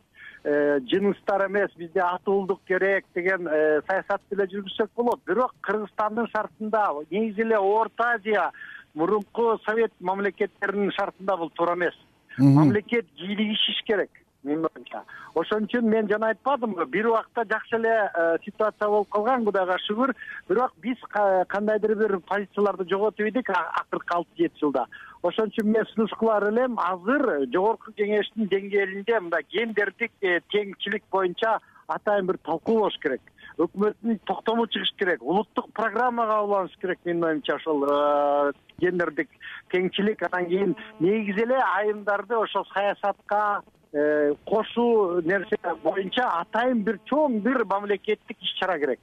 Э, 0.46 0.80
жыныстар 0.92 1.46
эмес 1.48 1.72
бизде 1.78 2.02
атуулдук 2.02 2.60
керек 2.68 3.06
деген 3.16 3.48
э, 3.48 3.80
саясатты 3.88 4.36
эле 4.36 4.48
жүргүзсөк 4.52 4.90
болот. 4.98 5.22
Бирок 5.26 5.54
кыргызстандын 5.64 6.28
шартында 6.34 6.82
негизи 7.10 7.46
эле 7.46 7.58
орто 7.58 8.10
азия 8.18 8.50
мурунку 8.94 9.58
совет 9.64 9.94
мамлекеттеринин 10.02 10.92
шартында 10.92 11.38
бул 11.38 11.50
туура 11.56 11.78
эмес. 11.78 11.96
Мамлекет 12.38 13.08
кийлигишиш 13.16 13.84
керек 13.88 14.12
менин 14.44 14.68
оюмча 14.68 15.04
ошон 15.36 15.66
үчүн 15.66 15.88
мен 15.90 16.08
жана 16.10 16.30
айтпадымбы 16.34 16.86
бир 16.94 17.08
убакта 17.10 17.46
жакшы 17.50 17.78
эле 17.80 17.94
э, 18.06 18.38
ситуация 18.46 18.88
болуп 18.90 19.10
калган 19.10 19.46
кудайга 19.46 19.78
шүгүр. 19.88 20.14
Бирок 20.50 20.74
биз 20.82 21.02
кандайдыр 21.12 21.96
бир 21.96 22.20
позицияларды 22.20 22.86
жоготуп 22.90 23.28
идик 23.28 23.50
акыркы 23.50 24.16
алты 24.16 24.44
жети 24.44 24.60
жылда. 24.62 24.86
Ошон 25.24 25.50
үчүн 25.50 25.72
мен 25.72 25.86
сунуш 25.94 26.14
кылар 26.20 26.48
элем 26.52 26.80
азыр 26.80 27.48
жогорку 27.54 27.94
кеңештин 27.98 28.50
деңгээлинде 28.52 29.20
мындай 29.20 29.46
гендердик 29.50 30.12
э, 30.22 30.40
теңчилик 30.54 31.04
боюнча 31.12 31.58
атайын 31.88 32.28
бир 32.28 32.38
талкуу 32.46 32.80
болуш 32.84 33.00
керек. 33.02 33.22
Өкмөттүн 33.58 34.20
токтому 34.26 34.68
чыгыш 34.68 34.94
керек. 35.00 35.22
Улуттук 35.22 35.72
программага 35.74 36.42
уланыш 36.42 36.76
керек 36.82 37.00
менин 37.06 37.24
оюмча 37.24 37.56
ошол 37.56 37.86
э, 37.90 38.52
гендердик 38.80 39.30
теңчилик. 39.74 40.22
Анан 40.30 40.50
кийин 40.50 40.76
негизи 41.00 41.48
эле 41.48 41.58
айымдарды 41.58 42.38
ошол 42.38 42.68
саясатка 42.74 43.64
кошуу 43.94 45.22
нерсе 45.22 45.58
боюнча 45.84 46.26
атайын 46.40 46.84
бир 46.84 46.98
чоң 47.10 47.42
бир 47.46 47.64
мамлекеттик 47.66 48.38
иш 48.42 48.56
чара 48.60 48.80
керек. 48.80 49.00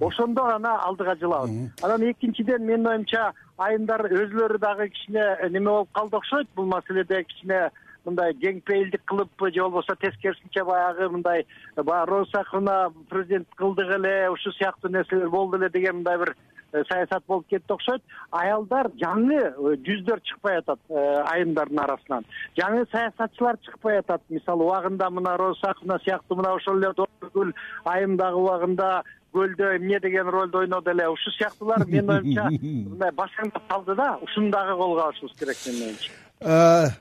Ошондо 0.00 0.44
гана 0.44 0.76
алдыга 0.84 1.14
жылабыз. 1.16 1.70
Анан 1.82 2.10
экинчиден 2.10 2.66
менин 2.66 2.86
оюмча 2.86 3.32
айымдар 3.56 4.04
өзүлөрү 4.10 4.58
дагы 4.58 4.88
кичине 4.88 5.24
неме 5.50 5.70
болуп 5.70 5.92
калды 5.92 6.16
окшойт. 6.16 6.48
Бул 6.56 6.66
маселеде 6.66 7.22
кичине 7.24 7.70
мындай 8.04 8.34
кеңпейилдик 8.34 9.04
кылыппы 9.08 9.50
же 9.54 9.62
болбосо 9.62 9.96
тескерисинче 9.96 10.64
баягы 10.64 11.08
мындай 11.08 11.46
баягы 11.76 12.10
роза 12.10 12.30
исаковна 12.30 12.92
президент 13.08 13.48
кылдык 13.56 13.94
эле 13.96 14.28
ушул 14.30 14.52
сыяктуу 14.52 14.90
нерселер 14.90 15.30
болду 15.30 15.56
эле 15.56 15.70
деген 15.70 16.02
мындай 16.02 16.18
бир 16.18 16.34
Э, 16.34 16.53
саясат 16.88 17.24
болуп 17.26 17.46
кетти 17.48 17.72
окшойт. 17.72 18.02
Аялдар 18.30 18.90
жаңы 19.00 19.38
э, 19.40 19.76
жүздөр 19.86 20.22
чыкпай 20.28 20.58
атат 20.58 20.80
э, 20.88 21.04
айымдардын 21.32 21.82
арасынан. 21.84 22.26
Жаңы 22.58 22.84
саясатчылар 22.92 23.58
чыкпай 23.66 24.00
атат. 24.02 24.22
Мисалы 24.28 24.66
убагында 24.66 25.10
мына 25.10 25.36
роза 25.38 25.60
исаковна 25.60 25.98
сыяктуу 26.04 26.38
мына 26.40 26.54
ошол 26.56 26.82
эле 26.82 26.92
доргүл 26.98 27.54
айым 27.84 28.16
дагы 28.16 28.42
убагында 28.42 28.90
көлдө 29.34 29.76
эмне 29.78 30.00
деген 30.00 30.28
ролду 30.28 30.58
ойноду 30.58 30.90
эле. 30.90 31.08
Ушул 31.08 31.32
сыяктуулар 31.38 31.86
менин 31.86 32.10
оюмча 32.18 32.50
мындай 32.50 33.10
башаңдап 33.12 33.66
калды 33.68 33.94
да 33.94 34.14
ушуну 34.22 34.50
дагы 34.50 34.76
колго 34.76 35.08
алышыбыз 35.08 35.38
керек 35.38 35.66
менин 35.66 35.88
оюмча 35.88 36.94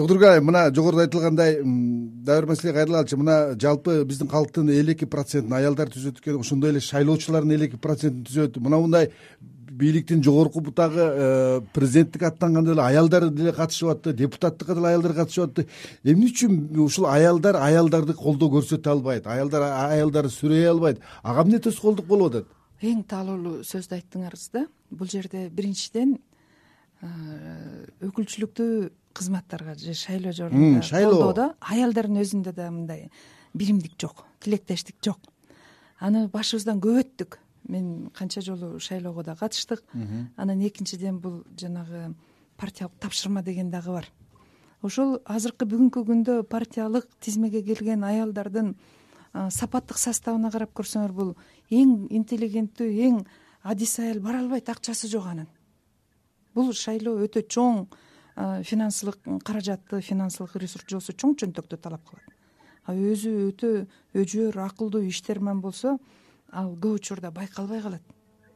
айым 0.00 0.44
мына 0.44 0.74
жогоруда 0.74 1.02
айтылгандай 1.02 1.60
дагы 1.62 2.40
бир 2.40 2.46
маселеге 2.46 2.78
кайрылалычы 2.78 3.16
мына 3.16 3.54
жалпы 3.60 4.04
биздин 4.04 4.28
калктын 4.28 4.68
элүү 4.68 4.94
эки 4.94 5.04
процентин 5.04 5.52
аялдар 5.52 5.88
түзөт 5.88 6.20
экен 6.20 6.40
ошондой 6.40 6.70
эле 6.70 6.80
шайлоочулардын 6.80 7.56
элүү 7.56 7.68
эки 7.68 7.76
процентин 7.76 8.24
түзөт 8.24 8.56
мына 8.58 8.80
мындай 8.80 9.10
бийликтин 9.80 10.22
жогорку 10.22 10.60
бутагы 10.60 11.00
э, 11.00 11.60
президенттикке 11.72 12.26
аттанганда 12.26 12.70
деле 12.70 12.82
аялдар 12.82 13.28
деле 13.30 13.52
катышып 13.52 13.88
атты 13.88 14.12
депутаттыкка 14.12 14.74
деле 14.74 14.88
аялдар 14.88 15.14
катышып 15.14 15.44
атты 15.48 15.66
эмне 16.04 16.30
үчүн 16.30 16.78
ушул 16.84 17.06
аялдар 17.06 17.56
аялдарды 17.56 18.14
колдоо 18.14 18.50
көрсөтө 18.56 18.90
албайт? 18.90 19.26
Аялдар 19.26 19.62
аялдарды 19.62 20.32
сүрөй 20.34 20.68
албайт? 20.68 21.00
Ага 21.22 21.46
эмне 21.46 21.58
тоскоолдук 21.58 22.06
болуп 22.06 22.34
атат? 22.34 22.48
Эң 22.80 23.04
таалоолуу 23.08 23.60
сөздү 23.64 23.98
айттыңарыз 23.98 24.48
да. 24.52 24.66
Бул 24.90 25.08
жерде 25.08 25.48
биринчиден 25.48 26.16
э, 27.02 27.08
өкүлчүлүктүү 28.08 28.90
кызматтарга 29.12 29.74
же 29.78 29.94
шайлоо 29.94 30.32
жорунда 30.32 30.82
колдоодо 30.90 31.54
аялдардын 31.60 32.22
өзүндө 32.22 32.52
да 32.52 32.70
мындай 32.70 33.10
биримдик 33.54 33.98
жок 34.00 34.24
тилектештик 34.40 34.96
жок. 35.04 35.18
Аны 35.98 36.28
башыбыздан 36.28 36.80
көп 36.80 37.02
өттүк 37.02 37.38
мен 37.68 38.10
канча 38.14 38.40
жолу 38.40 38.78
шайлоого 38.80 39.22
да 39.22 39.36
катыштык. 39.36 39.82
Анан 40.36 40.60
экинчиден 40.66 41.18
бул 41.18 41.44
жанагы 41.58 42.14
партиялык 42.56 42.94
тапшырма 43.00 43.42
деген 43.42 43.70
дагы 43.70 43.92
бар. 43.92 44.06
Ошол 44.82 45.20
азыркы 45.24 45.66
бүгүнкү 45.66 46.04
күндө 46.08 46.42
партиялык 46.48 47.08
тизмеге 47.20 47.62
келген 47.62 48.04
аялдардын 48.04 48.74
сапаттык 49.32 49.98
составына 49.98 50.50
карап 50.50 50.72
көрсөңөр 50.74 51.12
бул 51.12 51.34
эң 51.70 52.08
интеллигенттүү 52.10 52.88
эң 53.06 53.18
адис 53.62 53.98
аял 54.00 54.20
бара 54.20 54.40
албайт 54.40 54.68
акчасы 54.68 55.08
жок 55.08 55.26
анын. 55.26 55.48
Бул 56.54 56.72
шайлоо 56.72 57.20
өтө 57.26 57.44
чоң 57.46 57.84
финансылык 58.40 59.18
каражатты 59.44 60.00
финансылык 60.00 60.56
ресурс 60.56 60.84
же 60.86 60.96
болбосо 60.96 61.12
чоң 61.12 61.34
чөнтөктү 61.36 61.76
талап 61.76 62.04
кылат. 62.08 62.24
А 62.84 62.94
өзү 62.94 63.32
өтө 63.50 63.70
өжөр 64.16 64.56
акылдуу 64.64 65.02
иштерман 65.08 65.60
болсо 65.60 65.98
ал 66.50 66.72
көп 66.76 67.00
учурда 67.00 67.30
байкалбай 67.30 67.82
калат. 67.82 68.02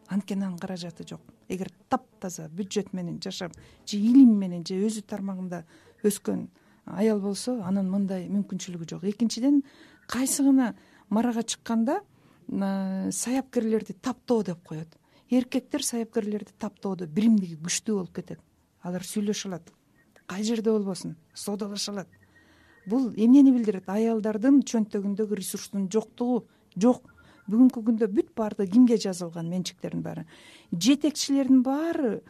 Анткени 0.09 0.45
анын 0.45 0.59
каражаты 0.59 1.07
жок. 1.09 1.21
Эгер 1.49 1.71
таптаза 1.89 2.49
бюджет 2.49 2.93
менен 2.93 3.21
жашап 3.23 3.53
же 3.87 3.97
илим 3.99 4.39
менен 4.39 4.65
же 4.65 4.75
өзү 4.75 5.03
тармагында 5.03 5.65
өскөн 6.03 6.49
аял 6.87 7.21
болсо 7.21 7.61
анын 7.65 7.91
мындай 7.91 8.29
мүмкүнчүлүгү 8.29 8.89
жок. 8.89 9.05
Экинчиден 9.05 9.63
кайсы 10.09 10.43
гана 10.43 10.75
марага 11.11 11.43
чыкканда 11.43 12.01
саяпкерлерди 12.49 13.93
таптоо 13.93 14.43
деп 14.43 14.63
коет. 14.63 14.89
Эркектер 15.31 15.83
саяпкерлерди 15.83 16.53
таптоодо 16.59 17.07
биримдиги 17.07 17.57
күчтүү 17.57 17.95
болуп 17.97 18.15
кетет 18.15 18.41
алар 18.85 19.03
сүйлөшө 19.03 19.49
алат 19.51 19.73
кай 20.27 20.45
жерде 20.45 20.71
болбосун 20.71 21.17
соодалаша 21.35 21.93
алат 21.93 22.09
бул 22.87 23.13
эмнени 23.17 23.53
билдирет? 23.55 23.89
Аялдардын 23.89 24.63
чөнтөгүндөгү 24.69 25.39
ресурстун 25.41 25.89
жоктугу? 25.93 26.45
Жок. 26.77 27.11
Бүгүнкү 27.49 27.83
күндө 27.85 28.09
бүт 28.13 28.33
баардыгы 28.37 28.73
кимге 28.73 28.97
жазылган 29.01 29.51
менчиктердин 29.53 30.03
баары. 30.03 30.25
Жетекчилердин 30.73 31.63
баары 31.63 32.23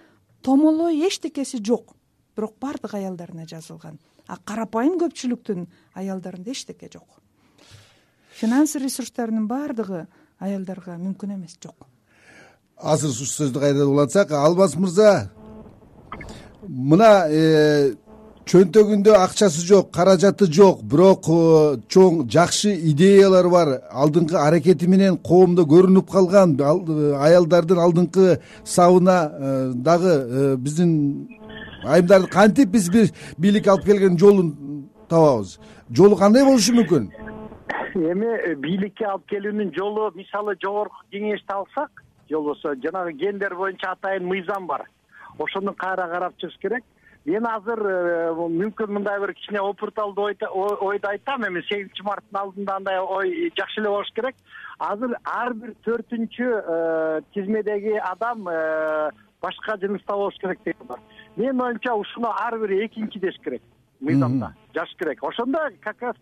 томолой 0.42 1.04
эчтекеси 1.06 1.62
жок. 1.64 1.94
Бирок 2.36 2.56
баардык 2.60 2.94
аялдарына 2.94 3.46
жазылган. 3.46 4.00
А 4.26 4.38
карапайым 4.38 4.98
көпчүлүктүн 4.98 5.68
аялдарында 5.94 6.50
эчтеке 6.50 6.90
жок. 6.92 7.06
Финансы 8.34 8.82
ресурстарынын 8.82 9.46
баардыгы 9.46 10.06
аялдарга 10.40 10.98
мүмкүн 10.98 11.36
эмес 11.36 11.58
жок. 11.62 11.86
Азыр 12.76 13.14
ушул 13.14 13.30
сөздү 13.30 13.62
кайрадан 13.62 13.92
улантсак 13.94 14.32
алмаз 14.34 14.74
мырза 14.74 15.30
мына 16.68 17.26
э, 17.28 17.94
чөнтөгүндө 18.48 19.14
акчасы 19.16 19.64
жок 19.66 19.90
каражаты 19.94 20.46
жок 20.52 20.82
бирок 20.82 21.28
э, 21.28 21.80
чоң 21.88 22.24
жакшы 22.30 22.74
идеялары 22.90 23.50
бар. 23.50 23.72
Алдыңкы 23.90 24.36
аракети 24.40 24.88
менен 24.88 25.16
коомдо 25.16 25.64
көрүнүп 25.68 26.10
калган 26.10 26.56
э, 26.58 27.12
аялдардын 27.28 27.80
алдыңкы 27.84 28.38
сабына 28.64 29.18
дагы 29.74 30.56
биздин 30.56 31.28
айымдарды 31.84 32.28
кантип 32.28 32.72
биз 32.72 32.88
бир 32.90 33.12
бийликке 33.38 33.70
алып 33.70 33.84
келген 33.84 34.18
жолун 34.18 34.54
табабыз? 35.08 35.58
Жолу 35.90 36.16
кандай 36.16 36.44
болушу 36.44 36.74
мүмкүн? 36.80 37.10
Эми 37.94 38.56
бийликке 38.62 39.06
алып 39.06 39.28
келүүнүн 39.30 39.74
жолу 39.76 40.10
мисалы 40.16 40.56
жогорку 40.62 41.04
кеңешти 41.12 41.52
алсак 41.52 42.02
же 42.28 42.36
болбосо 42.36 42.74
жанагы 42.82 43.12
гендер 43.12 43.54
боюнча 43.54 43.92
атайын 43.92 44.26
мыйзам 44.26 44.66
бар 44.66 44.88
ошону 45.38 45.74
кайра 45.74 46.08
карап 46.08 46.36
чыгыш 46.38 46.58
керек. 46.58 46.84
Мен 47.24 47.46
азыр 47.48 47.80
э, 47.80 48.32
мүмкүн 48.36 48.90
мындай 48.98 49.18
бир 49.20 49.32
кичине 49.32 49.60
опурталдуу 49.64 50.26
ойду 50.28 51.08
айтам 51.08 51.46
эми 51.48 51.62
сегизинчи 51.64 52.04
марттын 52.04 52.40
алдында 52.40 52.76
андай 52.76 52.98
ой 53.00 53.50
жакшы 53.56 53.80
эле 53.80 53.88
болуш 53.88 54.10
керек. 54.14 54.36
Азыр 54.78 55.16
ар 55.24 55.54
бир 55.54 55.72
төртүнчү 55.86 56.48
э, 56.60 57.20
тизмедеги 57.32 57.96
адам 57.96 58.46
э, 58.48 59.10
башка 59.40 59.78
жыныста 59.80 60.12
болуш 60.12 60.36
керек 60.40 60.60
деген 60.64 60.86
бар. 60.86 61.00
Менин 61.36 61.62
оюмча 61.62 61.94
ушуну 61.94 62.28
ар 62.28 62.58
бир 62.58 62.76
экинчи 62.84 63.18
деш 63.18 63.40
керек. 63.42 63.62
Мыйзамда 64.00 64.52
жазыш 64.74 64.94
керек. 64.98 65.24
Ошондо 65.24 65.58
как 65.80 66.02
раз 66.02 66.16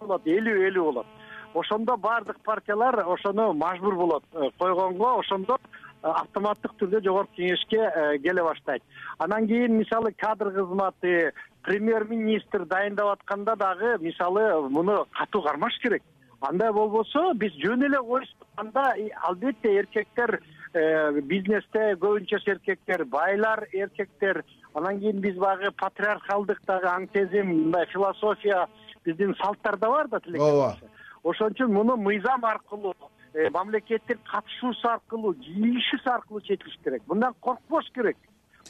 болот 0.00 0.26
элүү 0.26 0.66
элүү 0.72 0.84
болот. 0.84 1.06
Ошондо 1.54 1.96
баардык 1.96 2.40
партиялар 2.42 2.98
ошону 3.06 3.52
мажбур 3.52 3.94
болот 3.94 4.24
койгонго 4.58 5.20
ошондо 5.20 5.56
автоматтык 6.02 6.74
түрдө 6.78 7.02
жогорку 7.04 7.34
кеңешке 7.36 7.80
э, 7.80 8.18
келе 8.22 8.42
баштайт. 8.42 8.82
Анан 9.18 9.46
кийин 9.46 9.78
мисалы 9.78 10.12
кадр 10.12 10.50
кызматы 10.52 11.32
премьер 11.62 12.04
министр 12.04 12.64
дайындап 12.64 13.18
атканда 13.18 13.56
дагы 13.56 13.96
мисалы 14.00 14.68
муну 14.68 15.06
катуу 15.12 15.42
кармаш 15.42 15.78
керек. 15.82 16.02
Андай 16.40 16.72
болбосо 16.72 17.32
биз 17.34 17.52
жөн 17.64 17.82
эле 17.88 17.98
коюп 17.98 18.28
атканда 18.40 18.94
албетте 19.26 19.74
эркектер 19.80 20.40
э, 20.72 21.20
бизнесте 21.20 21.94
көбүнчөсү 21.98 22.54
эркектер 22.54 23.04
байлар 23.04 23.66
эркектер 23.72 24.44
анан 24.74 25.00
кийин 25.00 25.20
биз 25.20 25.36
баягы 25.36 25.72
патриархалдык 25.72 26.60
дагы 26.66 26.86
аң 26.86 27.08
сезим 27.12 27.48
мындай 27.48 27.86
философия 27.92 28.66
биздин 29.04 29.34
салттарда 29.42 29.88
бар 29.88 30.08
да 30.08 30.20
тилекке 30.20 30.44
ооба. 30.44 30.76
ошон 31.24 31.52
үчүн 31.52 31.72
муну 31.72 31.96
мыйзам 31.96 32.44
аркылуу 32.44 32.94
э, 32.94 33.17
мамлекеттин 33.34 34.18
катышуусу 34.30 34.88
аркылуу 34.88 35.34
кийлигишүүсү 35.34 36.10
аркылуу 36.12 36.40
чечилиш 36.40 36.78
керек. 36.84 37.02
Мындан 37.06 37.34
коркпош 37.40 37.90
керек. 37.94 38.16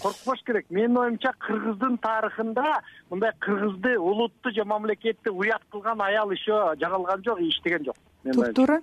Коркпош 0.03 0.42
керек. 0.47 0.66
Менин 0.71 0.99
оюмча 0.99 1.33
кыргыздын 1.38 1.99
тарыхында 1.99 2.81
мындай 3.11 3.33
кыргызды 3.40 3.99
улутту 3.99 4.53
же 4.55 4.64
мамлекетти 4.64 5.31
уят 5.31 5.62
кылган 5.71 6.01
аял 6.03 6.31
еще 6.31 6.75
жаралган 6.81 7.23
жок 7.25 7.40
иштеген 7.40 7.85
жок. 7.85 7.97
Туп 8.33 8.55
туура 8.55 8.83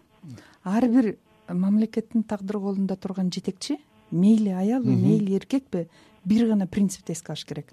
ар 0.64 0.88
бир 0.88 1.16
мамлекеттин 1.48 2.24
тагдыры 2.24 2.60
колунда 2.60 2.96
турган 2.96 3.32
жетекчи 3.32 3.80
мейли 4.12 4.50
аялбы 4.50 4.92
мейли 4.92 5.36
эркекпи 5.36 5.88
бир 6.26 6.48
гана 6.48 6.68
принципти 6.68 7.12
эске 7.12 7.34
алыш 7.34 7.46
керек. 7.46 7.68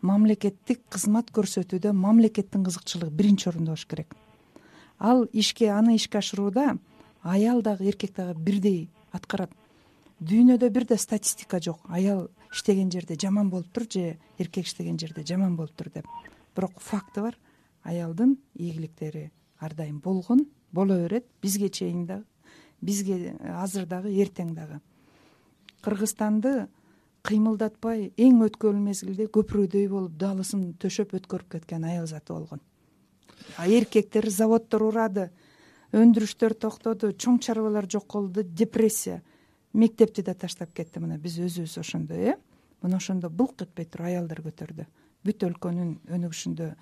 Мамлекеттик 0.00 0.80
кызмат 0.88 1.32
көрсөтүүдө 1.34 1.92
мамлекеттин 1.92 2.64
кызыкчылыгы 2.64 3.10
биринчи 3.10 3.48
орунда 3.48 3.72
болуш 3.72 3.86
керек. 3.86 4.14
Ал 4.98 5.24
ишке 5.32 5.70
аны 5.70 5.96
ишке 5.96 6.18
ашырууда 6.18 6.76
аял 7.22 7.62
дагы 7.62 7.88
эркек 7.88 8.14
дагы 8.14 8.38
бирдей 8.38 8.90
аткарат. 9.12 9.50
Дүйнөдө 10.20 10.70
бир 10.70 10.84
да 10.86 10.96
статистика 10.96 11.60
жок. 11.60 11.80
Аял 11.88 12.28
иштеген 12.52 12.90
жерде 12.90 13.16
жаман 13.20 13.50
болуптур 13.50 13.86
же 13.90 14.18
эркек 14.38 14.66
иштеген 14.66 14.98
жерде 14.98 15.24
жаман 15.26 15.56
болуптур 15.56 15.90
деп. 15.90 16.06
Бирок 16.56 16.80
факты 16.80 17.20
бар. 17.20 17.38
Аялдын 17.82 18.38
ийгиликтери 18.54 19.30
ар 19.60 19.74
дайым 19.74 20.00
болгон 20.00 20.46
боло 20.72 20.96
берет. 20.96 21.26
Бизге 21.42 21.68
чейин 21.68 22.06
дагы 22.06 22.24
бизге 22.80 23.36
азыр 23.58 23.86
дагы 23.86 24.12
эртең 24.22 24.54
дагы. 24.54 24.80
Кыргызстанды 25.82 26.68
кыймылдатпай 27.26 28.12
эң 28.16 28.42
өткөрүлүү 28.46 28.84
мезгилде 28.84 29.28
көпүрөдөй 29.34 29.88
болуп 29.90 30.14
даалысын 30.18 30.72
төшөп 30.80 31.14
өткөрүп 31.18 31.56
кеткен 31.56 31.84
аял 31.84 32.06
заты 32.06 32.32
болгон. 32.32 32.60
Эркектер 33.58 34.28
заводдор 34.30 34.88
урады 34.88 35.28
өндүрүштөр 35.96 36.54
токтоду 36.54 37.12
чоң 37.12 37.38
чарбалар 37.40 37.88
жок 37.90 38.12
болду 38.12 38.42
депрессия 38.42 39.22
мектепти 39.72 40.22
да 40.22 40.34
таштап 40.34 40.74
кетти. 40.74 41.00
Мына 41.00 41.18
биз 41.18 41.38
өзүбүз 41.38 41.78
ошондо 41.80 42.14
э? 42.14 42.36
Мына 42.82 42.96
ошондо 42.96 43.30
былк 43.30 43.62
этпей 43.62 43.86
туруп 43.86 44.06
аялдар 44.06 44.42
көтөрдү. 44.42 44.86
Бүт 45.24 45.46
өлкөнүн 45.48 45.96
өнүгүшүндө 46.08 46.74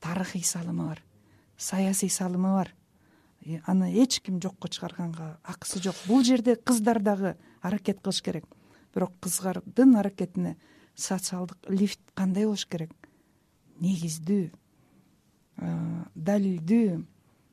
тарыхый 0.00 0.42
салымы 0.42 0.88
бар 0.88 1.02
саясий 1.56 2.08
салымы 2.10 2.52
бар. 2.52 2.74
Аны 3.66 3.92
эч 4.02 4.20
ким 4.20 4.40
жокко 4.42 4.68
чыгарганга 4.68 5.38
акысы 5.44 5.80
жок. 5.82 5.94
Бул 6.06 6.22
жерде 6.24 6.56
кыздар 6.56 7.00
дагы 7.00 7.36
аракет 7.62 8.00
кылыш 8.00 8.22
керек. 8.22 8.44
Бирок 8.94 9.12
кыздардын 9.20 9.96
аракетине 9.96 10.56
социалдык 10.94 11.58
лифт 11.68 12.00
кандай 12.14 12.44
болуш 12.44 12.66
керек? 12.66 12.90
Негиздүү 13.80 14.50
далилдүү 16.14 17.04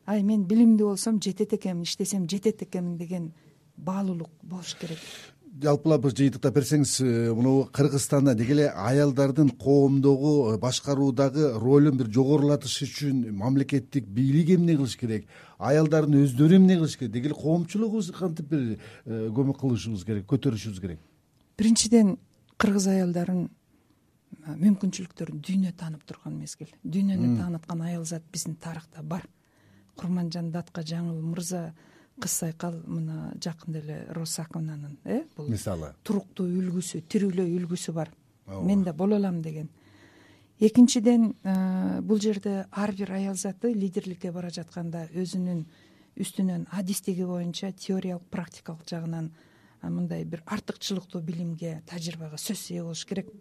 ай 0.05 0.23
мен 0.23 0.43
билимдүү 0.47 0.93
болсом 0.93 1.21
жетет 1.21 1.53
экенмин 1.55 1.87
иштесем 1.87 2.27
жетет 2.29 2.61
экенмин 2.63 2.97
деген 2.97 3.31
баалуулук 3.77 4.29
болуш 4.41 4.75
керек. 4.79 4.99
Жалпылап 5.61 6.07
жыйынтыктап 6.09 6.55
берсеңиз 6.55 6.95
э, 7.03 7.33
мына 7.37 7.67
кыргызстанда 7.71 8.33
деги 8.35 8.55
эле 8.55 8.69
аялдардын 8.69 9.51
коомдогу 9.61 10.53
э, 10.53 10.57
башкаруудагы 10.57 11.51
ролун 11.61 11.97
бир 11.97 12.09
жогорулатыш 12.09 12.79
үчүн 12.87 13.27
мамлекеттик 13.37 14.07
бийлик 14.07 14.49
эмне 14.55 14.75
кылыш 14.75 14.97
керек? 14.97 15.27
Аялдардын 15.59 16.23
өздөрү 16.23 16.57
эмне 16.57 16.79
кылыш 16.79 16.97
керек? 16.97 17.13
Деги 17.13 17.29
эле 17.29 17.37
коомчулугубуз 17.37 18.09
кантип 18.17 18.49
бир 18.49 18.63
э, 19.05 19.29
көмөк 19.29 19.61
кылышыбыз 19.61 20.07
керек 20.09 20.25
көтөрүшүбүз 20.33 20.81
керек? 20.81 20.99
Биринчиден 21.57 22.17
кыргыз 22.57 22.89
аялдарын 22.95 23.45
мүмкүнчүлүктөрүн 24.49 25.37
дүйнө 25.45 25.77
таанып 25.77 26.01
турган 26.09 26.33
мезгил. 26.41 26.73
Дүйнөнү 26.81 27.37
тааныткан 27.37 27.85
аял 27.85 28.09
зат 28.09 28.25
биздин 28.33 28.57
тарыхта 28.57 29.05
бар 29.05 29.29
курманжан 29.95 30.51
датка 30.51 30.83
мырза 31.03 31.73
кыз 32.21 32.31
сайкал 32.31 32.75
мына 32.85 33.33
жакында 33.41 33.79
эле 33.79 34.05
росаковнанын 34.09 34.97
э 35.03 35.23
бул 35.35 35.49
мисалы? 35.49 35.93
Туруктуу 36.03 36.45
үлгүсү 36.45 37.01
тирүүлөй 37.09 37.55
үлгүсү 37.57 37.93
бар. 37.93 38.11
Мен 38.45 38.83
да 38.83 38.93
боло 38.93 39.15
алам 39.15 39.41
деген. 39.41 39.69
Экинчиден 40.59 41.33
э, 41.43 42.01
бул 42.01 42.19
жерде 42.19 42.67
ар 42.71 42.91
бир 42.91 43.11
аял 43.11 43.35
заты 43.35 43.73
лидерликке 43.73 44.31
бара 44.31 44.49
жатканда 44.49 45.07
өзүнүн 45.13 45.65
үстүнөн 46.15 46.67
адистиги 46.71 47.25
боюнча 47.25 47.71
теориялык 47.71 48.23
практикалык 48.29 48.87
жагынан 48.87 49.31
мындай 49.81 50.23
бир 50.23 50.43
артыкчылыктуу 50.45 51.21
билимге 51.21 51.81
тажрыйбага 51.89 52.37
сөзсүз 52.37 52.77
ээ 52.77 52.83
болуш 52.83 53.05
керек. 53.05 53.31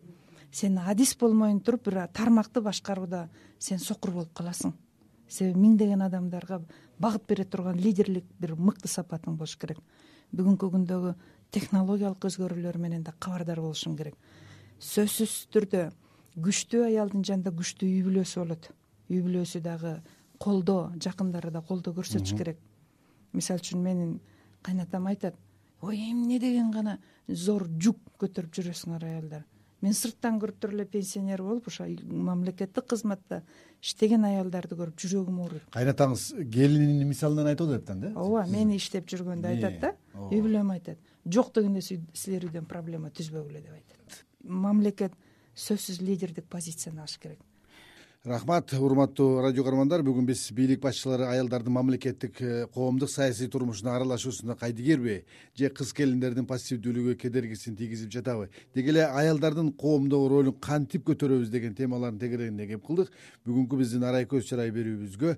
Сен 0.50 0.78
адис 0.78 1.14
болмой 1.16 1.58
туруп 1.60 1.90
бир 1.90 2.06
тармакты 2.08 2.60
башкарууда 2.60 3.28
сен 3.58 3.78
сокур 3.78 4.10
болуп 4.10 4.32
каласың 4.32 4.72
себеби 5.32 5.60
миңдеген 5.64 6.04
адамдарга 6.04 6.60
багыт 7.00 7.26
бере 7.28 7.44
турган 7.44 7.78
лидерлик 7.80 8.24
бир 8.40 8.54
мыкты 8.56 8.88
сапатың 8.88 9.36
болуш 9.40 9.56
керек. 9.56 9.78
Бүгүнкү 10.32 10.68
күндөгү 10.74 11.14
технологиялык 11.52 12.26
өзгөрүүлөр 12.28 12.78
менен 12.80 13.02
да 13.06 13.14
кабардар 13.18 13.60
болушуң 13.60 13.96
керек. 13.96 14.16
Сөзсүз 14.80 15.46
түрдө 15.52 15.86
күчтүү 16.36 16.84
аялдын 16.88 17.24
жанында 17.28 17.52
күчтүү 17.58 17.88
үй 17.88 18.02
бүлөсү 18.08 18.42
болот. 18.42 18.68
Үй 19.10 19.22
бүлөсү 19.24 19.60
дагы 19.64 19.98
колдоо 20.40 20.92
жакындары 21.00 21.52
да 21.52 21.62
колдоо 21.62 21.94
көрсөтүш 21.96 22.36
керек. 22.38 22.58
Мисалы 23.32 23.60
үчүн 23.60 23.82
менин 23.84 24.18
кайнатам 24.62 25.06
айтат 25.06 25.36
ой 25.80 25.96
эмне 26.10 26.38
деген 26.40 26.70
гана 26.70 26.98
зор 27.28 27.66
жүк 27.68 27.98
көтөрүп 28.20 28.54
жүрөсүңөр 28.58 29.08
аялдар 29.08 29.44
мен 29.82 29.94
сырттан 29.98 30.38
көрүп 30.42 30.60
туруп 30.62 30.76
эле 30.76 30.86
пенсионер 30.86 31.42
болуп 31.42 31.68
ошо 31.68 31.86
мамлекеттик 32.28 32.86
кызматта 32.92 33.42
иштеген 33.82 34.24
аялдарды 34.28 34.78
көрүп 34.78 35.02
жүрөгүм 35.02 35.40
ооруйт 35.44 35.68
кайнатаңыз 35.74 36.26
келининин 36.54 37.08
мисалынан 37.10 37.52
айтып 37.52 37.74
атат 37.76 38.00
да? 38.00 38.12
Ооба 38.14 38.46
мени 38.50 38.78
иштеп 38.78 39.10
жүргөндө 39.10 39.52
айтат 39.54 39.80
да? 39.82 39.94
Үй 40.30 40.42
бүлөм 40.44 40.70
айтат. 40.76 40.98
Жок 41.26 41.52
дегенде 41.54 41.82
силер 41.82 42.48
үйдөн 42.48 42.66
проблема 42.70 43.10
түзбөгүлө 43.10 43.62
деп 43.62 43.74
айтат. 43.74 44.22
Мамлекет 44.42 45.18
сөзсүз 45.54 46.00
лидердик 46.02 46.46
позицияны 46.50 47.02
алыш 47.02 47.18
керек 47.22 47.42
рахмат 48.24 48.72
урматтуу 48.72 49.40
радио 49.42 49.64
каармандар. 49.64 50.04
Бүгүн 50.06 50.26
биз 50.28 50.44
бийлик 50.54 50.78
башчылары 50.80 51.26
аялдардын 51.26 51.74
мамлекеттик 51.74 52.36
э, 52.40 52.66
коомдук 52.70 53.10
саясий 53.10 53.48
турмушуна 53.48 53.96
аралашуусунда 53.96 54.54
кайдыгерби 54.54 55.24
же 55.58 55.70
кыз 55.70 55.90
келиндердин 55.92 56.46
пассивдүүлүгү 56.46 57.16
кедергисин 57.18 57.74
тийгизип 57.74 58.12
жатабы? 58.14 58.48
Деги 58.74 58.94
эле 58.94 59.08
аялдардын 59.08 59.72
коомдогу 59.72 60.28
ролун 60.28 60.54
кантип 60.54 61.02
көтөрөбүз 61.10 61.50
деген 61.50 61.74
темаларын 61.74 62.22
тегерегинен 62.22 62.68
кеп 62.68 62.86
кылдык. 62.86 63.10
Бүгүнкү 63.44 63.82
биздин 63.82 64.06
арай 64.06 64.30
көз 64.30 64.46
чырай 64.46 64.70
берүүбүзгө 64.70 65.36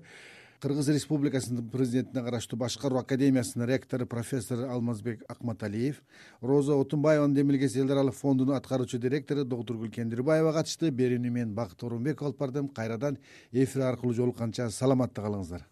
кыргыз 0.61 0.89
республикасынын 0.89 1.69
президентине 1.69 2.23
караштуу 2.23 2.57
башкаруу 2.59 2.99
академиясынын 2.99 3.67
ректору 3.67 4.05
профессор 4.05 4.65
алмазбек 4.69 5.23
акматалиев 5.27 6.01
роза 6.41 6.75
отунбаеванын 6.75 7.35
демилгеси 7.35 7.79
эл 7.79 7.91
аралык 7.91 8.15
фондунун 8.15 8.55
аткаруучу 8.55 8.97
директору 8.97 9.43
доктургүл 9.45 9.91
кендирбаева 9.91 10.53
катышты. 10.53 10.89
Берүүнү 10.89 11.29
мен 11.29 11.53
бакыт 11.53 11.83
оорунбеков 11.83 12.27
алып 12.27 12.39
бардым 12.39 12.67
кайрадан 12.69 13.17
эфир 13.51 13.81
аркылуу 13.91 14.13
жолукканча 14.13 14.69
саламатта 14.69 15.21
калыңыздар 15.21 15.67